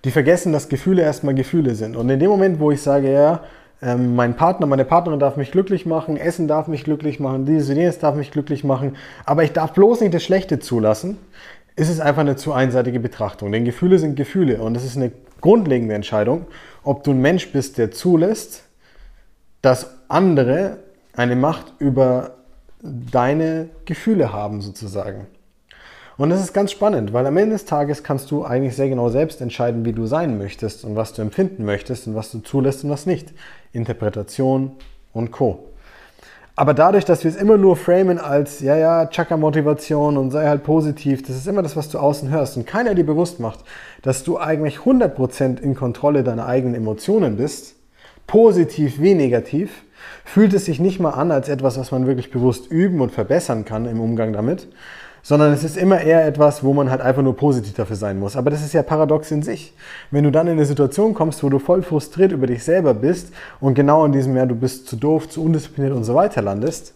die 0.04 0.12
vergessen, 0.12 0.52
dass 0.52 0.68
Gefühle 0.68 1.02
erstmal 1.02 1.34
Gefühle 1.34 1.74
sind. 1.74 1.96
Und 1.96 2.08
in 2.08 2.20
dem 2.20 2.30
Moment, 2.30 2.60
wo 2.60 2.70
ich 2.70 2.80
sage, 2.80 3.12
ja, 3.12 3.40
ähm, 3.82 4.14
mein 4.14 4.36
Partner, 4.36 4.66
meine 4.66 4.84
Partnerin 4.84 5.18
darf 5.18 5.36
mich 5.36 5.50
glücklich 5.50 5.86
machen, 5.86 6.16
Essen 6.16 6.46
darf 6.46 6.68
mich 6.68 6.84
glücklich 6.84 7.18
machen, 7.18 7.46
dieses 7.46 7.68
und 7.68 7.78
jenes 7.78 7.98
darf 7.98 8.14
mich 8.14 8.30
glücklich 8.30 8.62
machen, 8.62 8.96
aber 9.24 9.42
ich 9.42 9.52
darf 9.52 9.72
bloß 9.72 10.02
nicht 10.02 10.14
das 10.14 10.22
Schlechte 10.22 10.60
zulassen, 10.60 11.18
ist 11.76 11.90
es 11.90 12.00
einfach 12.00 12.22
eine 12.22 12.36
zu 12.36 12.52
einseitige 12.52 13.00
Betrachtung. 13.00 13.52
Denn 13.52 13.64
Gefühle 13.64 13.98
sind 13.98 14.16
Gefühle 14.16 14.60
und 14.60 14.76
es 14.76 14.84
ist 14.84 14.96
eine 14.96 15.12
grundlegende 15.40 15.94
Entscheidung, 15.94 16.46
ob 16.82 17.04
du 17.04 17.12
ein 17.12 17.20
Mensch 17.20 17.52
bist, 17.52 17.78
der 17.78 17.90
zulässt, 17.90 18.64
dass 19.60 19.90
andere 20.08 20.78
eine 21.14 21.36
Macht 21.36 21.74
über 21.78 22.36
deine 22.82 23.68
Gefühle 23.84 24.32
haben 24.32 24.60
sozusagen. 24.62 25.26
Und 26.16 26.30
das 26.30 26.40
ist 26.40 26.54
ganz 26.54 26.70
spannend, 26.70 27.12
weil 27.12 27.26
am 27.26 27.36
Ende 27.36 27.54
des 27.54 27.66
Tages 27.66 28.02
kannst 28.02 28.30
du 28.30 28.44
eigentlich 28.44 28.74
sehr 28.74 28.88
genau 28.88 29.10
selbst 29.10 29.42
entscheiden, 29.42 29.84
wie 29.84 29.92
du 29.92 30.06
sein 30.06 30.38
möchtest 30.38 30.84
und 30.84 30.96
was 30.96 31.12
du 31.12 31.20
empfinden 31.20 31.66
möchtest 31.66 32.06
und 32.06 32.14
was 32.14 32.30
du 32.30 32.38
zulässt 32.38 32.84
und 32.84 32.90
was 32.90 33.04
nicht. 33.04 33.34
Interpretation 33.72 34.72
und 35.12 35.30
Co. 35.30 35.66
Aber 36.58 36.72
dadurch, 36.72 37.04
dass 37.04 37.22
wir 37.22 37.30
es 37.30 37.36
immer 37.36 37.58
nur 37.58 37.76
framen 37.76 38.18
als, 38.18 38.60
ja, 38.60 38.76
ja, 38.76 39.06
Chakra-Motivation 39.06 40.16
und 40.16 40.30
sei 40.30 40.46
halt 40.46 40.64
positiv, 40.64 41.22
das 41.22 41.36
ist 41.36 41.46
immer 41.46 41.62
das, 41.62 41.76
was 41.76 41.90
du 41.90 41.98
außen 41.98 42.30
hörst. 42.30 42.56
Und 42.56 42.66
keiner 42.66 42.94
dir 42.94 43.04
bewusst 43.04 43.40
macht, 43.40 43.60
dass 44.00 44.24
du 44.24 44.38
eigentlich 44.38 44.78
100% 44.78 45.60
in 45.60 45.74
Kontrolle 45.74 46.24
deiner 46.24 46.46
eigenen 46.46 46.74
Emotionen 46.74 47.36
bist, 47.36 47.76
positiv 48.26 49.00
wie 49.00 49.14
negativ, 49.14 49.82
fühlt 50.24 50.54
es 50.54 50.64
sich 50.64 50.80
nicht 50.80 50.98
mal 50.98 51.10
an 51.10 51.30
als 51.30 51.50
etwas, 51.50 51.78
was 51.78 51.90
man 51.90 52.06
wirklich 52.06 52.30
bewusst 52.30 52.70
üben 52.70 53.02
und 53.02 53.12
verbessern 53.12 53.66
kann 53.66 53.86
im 53.86 54.00
Umgang 54.00 54.32
damit, 54.32 54.66
sondern 55.26 55.52
es 55.52 55.64
ist 55.64 55.76
immer 55.76 56.00
eher 56.00 56.24
etwas, 56.24 56.62
wo 56.62 56.72
man 56.72 56.88
halt 56.88 57.00
einfach 57.00 57.20
nur 57.20 57.36
positiv 57.36 57.74
dafür 57.74 57.96
sein 57.96 58.16
muss. 58.16 58.36
Aber 58.36 58.48
das 58.48 58.64
ist 58.64 58.74
ja 58.74 58.84
paradox 58.84 59.32
in 59.32 59.42
sich. 59.42 59.74
Wenn 60.12 60.22
du 60.22 60.30
dann 60.30 60.46
in 60.46 60.52
eine 60.52 60.64
Situation 60.64 61.14
kommst, 61.14 61.42
wo 61.42 61.48
du 61.48 61.58
voll 61.58 61.82
frustriert 61.82 62.30
über 62.30 62.46
dich 62.46 62.62
selber 62.62 62.94
bist 62.94 63.32
und 63.58 63.74
genau 63.74 64.04
in 64.04 64.12
diesem 64.12 64.36
Jahr 64.36 64.46
du 64.46 64.54
bist 64.54 64.86
zu 64.86 64.94
doof, 64.94 65.28
zu 65.28 65.42
undiszipliniert 65.42 65.96
und 65.96 66.04
so 66.04 66.14
weiter 66.14 66.42
landest, 66.42 66.94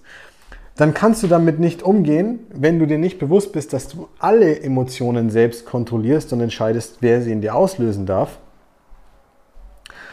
dann 0.76 0.94
kannst 0.94 1.24
du 1.24 1.26
damit 1.26 1.58
nicht 1.58 1.82
umgehen, 1.82 2.38
wenn 2.54 2.78
du 2.78 2.86
dir 2.86 2.98
nicht 2.98 3.18
bewusst 3.18 3.52
bist, 3.52 3.72
dass 3.72 3.88
du 3.88 4.06
alle 4.20 4.60
Emotionen 4.60 5.30
selbst 5.30 5.66
kontrollierst 5.66 6.32
und 6.32 6.40
entscheidest, 6.40 6.98
wer 7.00 7.22
sie 7.22 7.32
in 7.32 7.40
dir 7.40 7.56
auslösen 7.56 8.06
darf, 8.06 8.38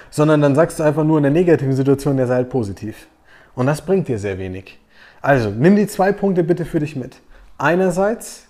sondern 0.10 0.42
dann 0.42 0.56
sagst 0.56 0.80
du 0.80 0.84
einfach 0.84 1.04
nur 1.04 1.18
in 1.18 1.24
der 1.24 1.32
negativen 1.32 1.76
Situation, 1.76 2.18
der 2.18 2.26
sei 2.26 2.38
halt 2.38 2.50
positiv. 2.50 3.10
Und 3.54 3.68
das 3.68 3.84
bringt 3.84 4.08
dir 4.08 4.18
sehr 4.18 4.40
wenig. 4.40 4.80
Also, 5.22 5.52
nimm 5.52 5.76
die 5.76 5.86
zwei 5.86 6.12
Punkte 6.12 6.44
bitte 6.44 6.66
für 6.66 6.80
dich 6.80 6.96
mit. 6.96 7.18
Einerseits, 7.58 8.46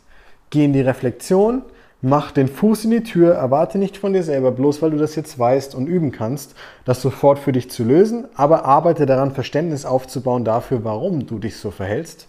geh 0.50 0.66
in 0.66 0.74
die 0.74 0.82
Reflexion, 0.82 1.62
mach 2.02 2.32
den 2.32 2.48
Fuß 2.48 2.86
in 2.86 2.92
die 2.92 3.04
Tür, 3.04 3.36
erwarte 3.36 3.78
nicht 3.78 3.98
von 3.98 4.14
dir 4.14 4.24
selber, 4.24 4.52
bloß 4.52 4.82
weil 4.82 4.92
du 4.92 4.98
das 4.98 5.16
jetzt 5.16 5.38
weißt 5.40 5.76
und 5.76 5.88
üben 5.88 6.12
kannst, 6.12 6.56
das 6.86 7.02
sofort 7.02 7.40
für 7.40 7.52
dich 7.52 7.72
zu 7.72 7.84
lösen, 7.84 8.28
aber 8.36 8.66
arbeite 8.66 9.06
daran, 9.06 9.34
Verständnis 9.34 9.86
aufzubauen 9.86 10.44
dafür, 10.44 10.84
warum 10.84 11.26
du 11.26 11.40
dich 11.40 11.58
so 11.58 11.72
verhältst. 11.72 12.28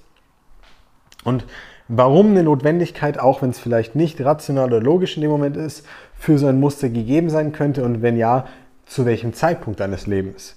Und 1.24 1.44
warum 1.88 2.28
eine 2.28 2.44
Notwendigkeit, 2.44 3.18
auch 3.18 3.42
wenn 3.42 3.50
es 3.50 3.58
vielleicht 3.58 3.94
nicht 3.94 4.20
rational 4.20 4.68
oder 4.68 4.80
logisch 4.80 5.16
in 5.16 5.22
dem 5.22 5.30
Moment 5.30 5.56
ist, 5.56 5.84
für 6.14 6.38
so 6.38 6.46
ein 6.46 6.60
Muster 6.60 6.88
gegeben 6.88 7.30
sein 7.30 7.52
könnte 7.52 7.84
und 7.84 8.02
wenn 8.02 8.16
ja, 8.16 8.46
zu 8.86 9.04
welchem 9.04 9.34
Zeitpunkt 9.34 9.80
deines 9.80 10.06
Lebens. 10.06 10.56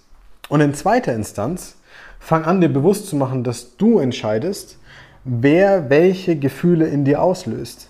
Und 0.50 0.62
in 0.62 0.74
zweiter 0.74 1.14
Instanz, 1.14 1.78
fang 2.20 2.46
an, 2.46 2.62
dir 2.62 2.70
bewusst 2.70 3.08
zu 3.08 3.16
machen, 3.16 3.44
dass 3.44 3.78
du 3.78 4.00
entscheidest, 4.00 4.78
wer 5.24 5.90
welche 5.90 6.36
Gefühle 6.36 6.88
in 6.88 7.06
dir 7.06 7.22
auslöst. 7.22 7.88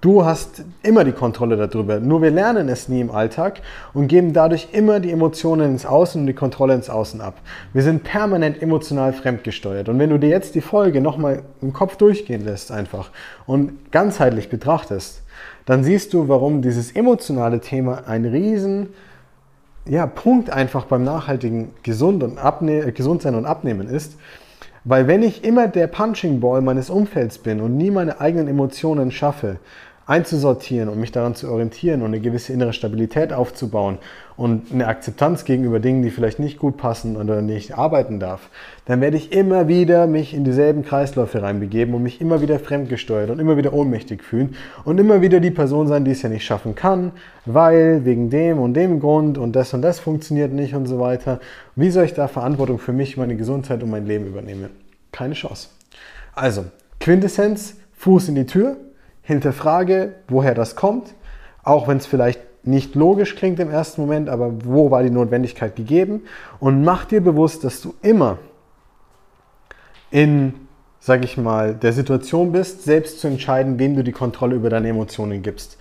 Du 0.00 0.24
hast 0.24 0.64
immer 0.82 1.04
die 1.04 1.12
Kontrolle 1.12 1.56
darüber. 1.56 2.00
Nur 2.00 2.22
wir 2.22 2.32
lernen 2.32 2.68
es 2.68 2.88
nie 2.88 3.00
im 3.00 3.12
Alltag 3.12 3.62
und 3.94 4.08
geben 4.08 4.32
dadurch 4.32 4.70
immer 4.72 4.98
die 4.98 5.12
Emotionen 5.12 5.70
ins 5.70 5.86
Außen 5.86 6.20
und 6.20 6.26
die 6.26 6.32
Kontrolle 6.32 6.74
ins 6.74 6.90
Außen 6.90 7.20
ab. 7.20 7.36
Wir 7.72 7.84
sind 7.84 8.02
permanent 8.02 8.60
emotional 8.60 9.12
fremdgesteuert. 9.12 9.88
Und 9.88 10.00
wenn 10.00 10.10
du 10.10 10.18
dir 10.18 10.28
jetzt 10.28 10.56
die 10.56 10.60
Folge 10.60 11.00
nochmal 11.00 11.44
im 11.60 11.72
Kopf 11.72 11.94
durchgehen 11.96 12.44
lässt 12.44 12.72
einfach 12.72 13.10
und 13.46 13.92
ganzheitlich 13.92 14.48
betrachtest, 14.48 15.22
dann 15.66 15.84
siehst 15.84 16.12
du, 16.12 16.26
warum 16.26 16.62
dieses 16.62 16.90
emotionale 16.90 17.60
Thema 17.60 18.08
ein 18.08 18.24
riesen 18.24 18.88
ja, 19.86 20.06
Punkt 20.08 20.50
einfach 20.50 20.84
beim 20.86 21.04
nachhaltigen 21.04 21.70
Gesund 21.84 22.24
und 22.24 22.38
Abne 22.38 22.90
Gesundsein 22.90 23.36
und 23.36 23.46
Abnehmen 23.46 23.88
ist. 23.88 24.16
Weil 24.84 25.06
wenn 25.06 25.22
ich 25.22 25.44
immer 25.44 25.68
der 25.68 25.86
Punching 25.86 26.40
Ball 26.40 26.60
meines 26.60 26.90
Umfelds 26.90 27.38
bin 27.38 27.60
und 27.60 27.76
nie 27.76 27.90
meine 27.90 28.20
eigenen 28.20 28.48
Emotionen 28.48 29.12
schaffe, 29.12 29.58
einzusortieren 30.12 30.90
und 30.90 31.00
mich 31.00 31.10
daran 31.10 31.34
zu 31.34 31.50
orientieren 31.50 32.02
und 32.02 32.08
eine 32.08 32.20
gewisse 32.20 32.52
innere 32.52 32.74
Stabilität 32.74 33.32
aufzubauen 33.32 33.96
und 34.36 34.70
eine 34.70 34.86
Akzeptanz 34.86 35.46
gegenüber 35.46 35.80
Dingen, 35.80 36.02
die 36.02 36.10
vielleicht 36.10 36.38
nicht 36.38 36.58
gut 36.58 36.76
passen 36.76 37.16
oder 37.16 37.40
nicht 37.40 37.78
arbeiten 37.78 38.20
darf, 38.20 38.50
dann 38.84 39.00
werde 39.00 39.16
ich 39.16 39.32
immer 39.32 39.68
wieder 39.68 40.06
mich 40.06 40.34
in 40.34 40.44
dieselben 40.44 40.84
Kreisläufe 40.84 41.40
reinbegeben 41.40 41.94
und 41.94 42.02
mich 42.02 42.20
immer 42.20 42.42
wieder 42.42 42.58
fremdgesteuert 42.58 43.30
und 43.30 43.38
immer 43.38 43.56
wieder 43.56 43.72
ohnmächtig 43.72 44.22
fühlen 44.22 44.54
und 44.84 45.00
immer 45.00 45.22
wieder 45.22 45.40
die 45.40 45.50
Person 45.50 45.88
sein, 45.88 46.04
die 46.04 46.10
es 46.10 46.20
ja 46.20 46.28
nicht 46.28 46.44
schaffen 46.44 46.74
kann, 46.74 47.12
weil 47.46 48.04
wegen 48.04 48.28
dem 48.28 48.58
und 48.58 48.74
dem 48.74 49.00
Grund 49.00 49.38
und 49.38 49.56
das 49.56 49.72
und 49.72 49.80
das 49.80 49.98
funktioniert 49.98 50.52
nicht 50.52 50.74
und 50.74 50.84
so 50.84 51.00
weiter. 51.00 51.40
Wie 51.74 51.90
soll 51.90 52.04
ich 52.04 52.12
da 52.12 52.28
Verantwortung 52.28 52.78
für 52.78 52.92
mich, 52.92 53.16
meine 53.16 53.36
Gesundheit 53.36 53.82
und 53.82 53.88
mein 53.88 54.04
Leben 54.04 54.26
übernehmen? 54.26 54.68
Keine 55.10 55.32
Chance. 55.32 55.68
Also, 56.34 56.66
Quintessenz, 57.00 57.76
Fuß 57.94 58.28
in 58.28 58.34
die 58.34 58.46
Tür, 58.46 58.76
hinterfrage, 59.22 60.14
woher 60.28 60.54
das 60.54 60.76
kommt, 60.76 61.14
auch 61.62 61.88
wenn 61.88 61.96
es 61.96 62.06
vielleicht 62.06 62.40
nicht 62.64 62.94
logisch 62.94 63.34
klingt 63.34 63.58
im 63.60 63.70
ersten 63.70 64.00
Moment, 64.00 64.28
aber 64.28 64.64
wo 64.64 64.90
war 64.90 65.02
die 65.02 65.10
Notwendigkeit 65.10 65.74
gegeben 65.74 66.22
und 66.60 66.84
mach 66.84 67.04
dir 67.04 67.20
bewusst, 67.20 67.64
dass 67.64 67.80
du 67.80 67.94
immer 68.02 68.38
in, 70.10 70.54
sag 71.00 71.24
ich 71.24 71.36
mal, 71.36 71.74
der 71.74 71.92
Situation 71.92 72.52
bist, 72.52 72.84
selbst 72.84 73.20
zu 73.20 73.26
entscheiden, 73.26 73.78
wem 73.78 73.96
du 73.96 74.04
die 74.04 74.12
Kontrolle 74.12 74.54
über 74.54 74.70
deine 74.70 74.88
Emotionen 74.88 75.42
gibst. 75.42 75.78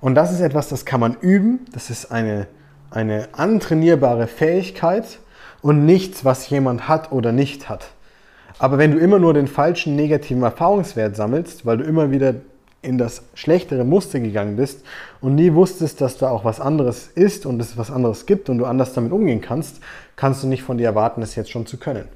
Und 0.00 0.14
das 0.14 0.32
ist 0.32 0.40
etwas, 0.40 0.68
das 0.68 0.84
kann 0.84 1.00
man 1.00 1.16
üben, 1.20 1.66
das 1.72 1.90
ist 1.90 2.12
eine, 2.12 2.46
eine 2.90 3.28
antrainierbare 3.32 4.26
Fähigkeit 4.26 5.18
und 5.62 5.84
nichts, 5.84 6.24
was 6.24 6.48
jemand 6.48 6.88
hat 6.88 7.12
oder 7.12 7.32
nicht 7.32 7.68
hat. 7.68 7.90
Aber 8.58 8.78
wenn 8.78 8.92
du 8.92 8.98
immer 8.98 9.18
nur 9.18 9.34
den 9.34 9.48
falschen 9.48 9.96
negativen 9.96 10.42
Erfahrungswert 10.42 11.16
sammelst, 11.16 11.66
weil 11.66 11.78
du 11.78 11.84
immer 11.84 12.10
wieder 12.10 12.34
in 12.82 12.98
das 12.98 13.22
schlechtere 13.34 13.84
Muster 13.84 14.20
gegangen 14.20 14.56
bist 14.56 14.84
und 15.20 15.34
nie 15.34 15.52
wusstest, 15.54 16.00
dass 16.00 16.16
da 16.16 16.30
auch 16.30 16.44
was 16.44 16.60
anderes 16.60 17.08
ist 17.08 17.44
und 17.46 17.60
es 17.60 17.76
was 17.76 17.90
anderes 17.90 18.26
gibt 18.26 18.48
und 18.48 18.58
du 18.58 18.64
anders 18.64 18.94
damit 18.94 19.12
umgehen 19.12 19.40
kannst, 19.40 19.80
kannst 20.16 20.42
du 20.42 20.46
nicht 20.46 20.62
von 20.62 20.78
dir 20.78 20.86
erwarten, 20.86 21.22
es 21.22 21.34
jetzt 21.34 21.50
schon 21.50 21.66
zu 21.66 21.78
können. 21.78 22.08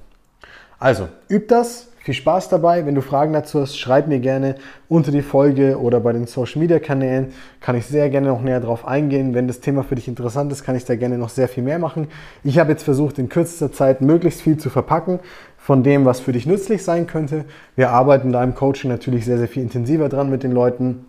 Also, 0.79 1.09
üb 1.31 1.49
das. 1.49 1.89
Viel 2.05 2.13
Spaß 2.13 2.51
dabei. 2.51 2.85
Wenn 2.85 2.95
du 2.95 3.01
Fragen 3.01 3.33
dazu 3.33 3.63
hast, 3.63 3.79
schreib 3.79 4.09
mir 4.09 4.19
gerne 4.19 4.57
unter 4.89 5.11
die 5.11 5.23
Folge 5.23 5.81
oder 5.81 6.01
bei 6.01 6.13
den 6.13 6.27
Social 6.27 6.61
Media 6.61 6.79
Kanälen. 6.79 7.33
Kann 7.63 7.77
ich 7.77 7.87
sehr 7.87 8.11
gerne 8.11 8.29
noch 8.29 8.43
näher 8.43 8.61
drauf 8.61 8.87
eingehen. 8.87 9.33
Wenn 9.33 9.49
das 9.49 9.61
Thema 9.61 9.85
für 9.85 9.95
dich 9.95 10.07
interessant 10.07 10.53
ist, 10.53 10.65
kann 10.65 10.77
ich 10.77 10.85
da 10.85 10.97
gerne 10.97 11.17
noch 11.17 11.31
sehr 11.31 11.49
viel 11.49 11.63
mehr 11.63 11.79
machen. 11.79 12.09
Ich 12.43 12.59
habe 12.59 12.73
jetzt 12.73 12.83
versucht, 12.83 13.19
in 13.19 13.31
kürzester 13.31 13.73
Zeit 13.73 14.03
möglichst 14.03 14.43
viel 14.43 14.59
zu 14.59 14.69
verpacken 14.69 15.19
von 15.65 15.83
dem, 15.83 16.05
was 16.05 16.21
für 16.21 16.33
dich 16.33 16.45
nützlich 16.45 16.85
sein 16.85 17.07
könnte. 17.07 17.47
Wir 17.75 17.89
arbeiten 17.89 18.33
da 18.33 18.45
im 18.45 18.55
Coaching 18.55 18.91
natürlich 18.91 19.25
sehr, 19.25 19.39
sehr 19.39 19.49
viel 19.49 19.63
intensiver 19.63 20.11
dran 20.11 20.29
mit 20.29 20.43
den 20.43 20.53
Leuten 20.53 21.07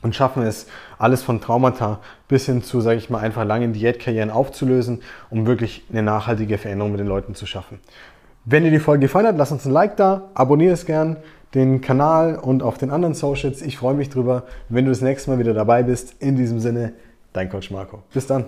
und 0.00 0.14
schaffen 0.14 0.44
es, 0.44 0.68
alles 0.96 1.24
von 1.24 1.40
Traumata 1.40 1.98
bis 2.28 2.46
hin 2.46 2.62
zu, 2.62 2.80
sage 2.80 2.98
ich 2.98 3.10
mal, 3.10 3.18
einfach 3.18 3.44
langen 3.44 3.72
Diätkarrieren 3.72 4.30
aufzulösen, 4.30 5.02
um 5.28 5.44
wirklich 5.44 5.84
eine 5.90 6.04
nachhaltige 6.04 6.56
Veränderung 6.56 6.92
mit 6.92 7.00
den 7.00 7.08
Leuten 7.08 7.34
zu 7.34 7.46
schaffen. 7.46 7.80
Wenn 8.44 8.62
dir 8.62 8.70
die 8.70 8.78
Folge 8.78 9.06
gefallen 9.06 9.26
hat, 9.26 9.36
lass 9.36 9.50
uns 9.50 9.66
ein 9.66 9.72
Like 9.72 9.96
da, 9.96 10.30
abonniere 10.34 10.74
es 10.74 10.86
gern, 10.86 11.16
den 11.54 11.80
Kanal 11.80 12.36
und 12.36 12.62
auf 12.62 12.78
den 12.78 12.92
anderen 12.92 13.14
Socials. 13.14 13.60
Ich 13.60 13.76
freue 13.76 13.94
mich 13.94 14.08
drüber, 14.08 14.44
wenn 14.68 14.84
du 14.84 14.92
das 14.92 15.00
nächste 15.00 15.32
Mal 15.32 15.40
wieder 15.40 15.52
dabei 15.52 15.82
bist. 15.82 16.14
In 16.22 16.36
diesem 16.36 16.60
Sinne, 16.60 16.92
dein 17.32 17.50
Coach 17.50 17.72
Marco. 17.72 18.04
Bis 18.14 18.28
dann. 18.28 18.44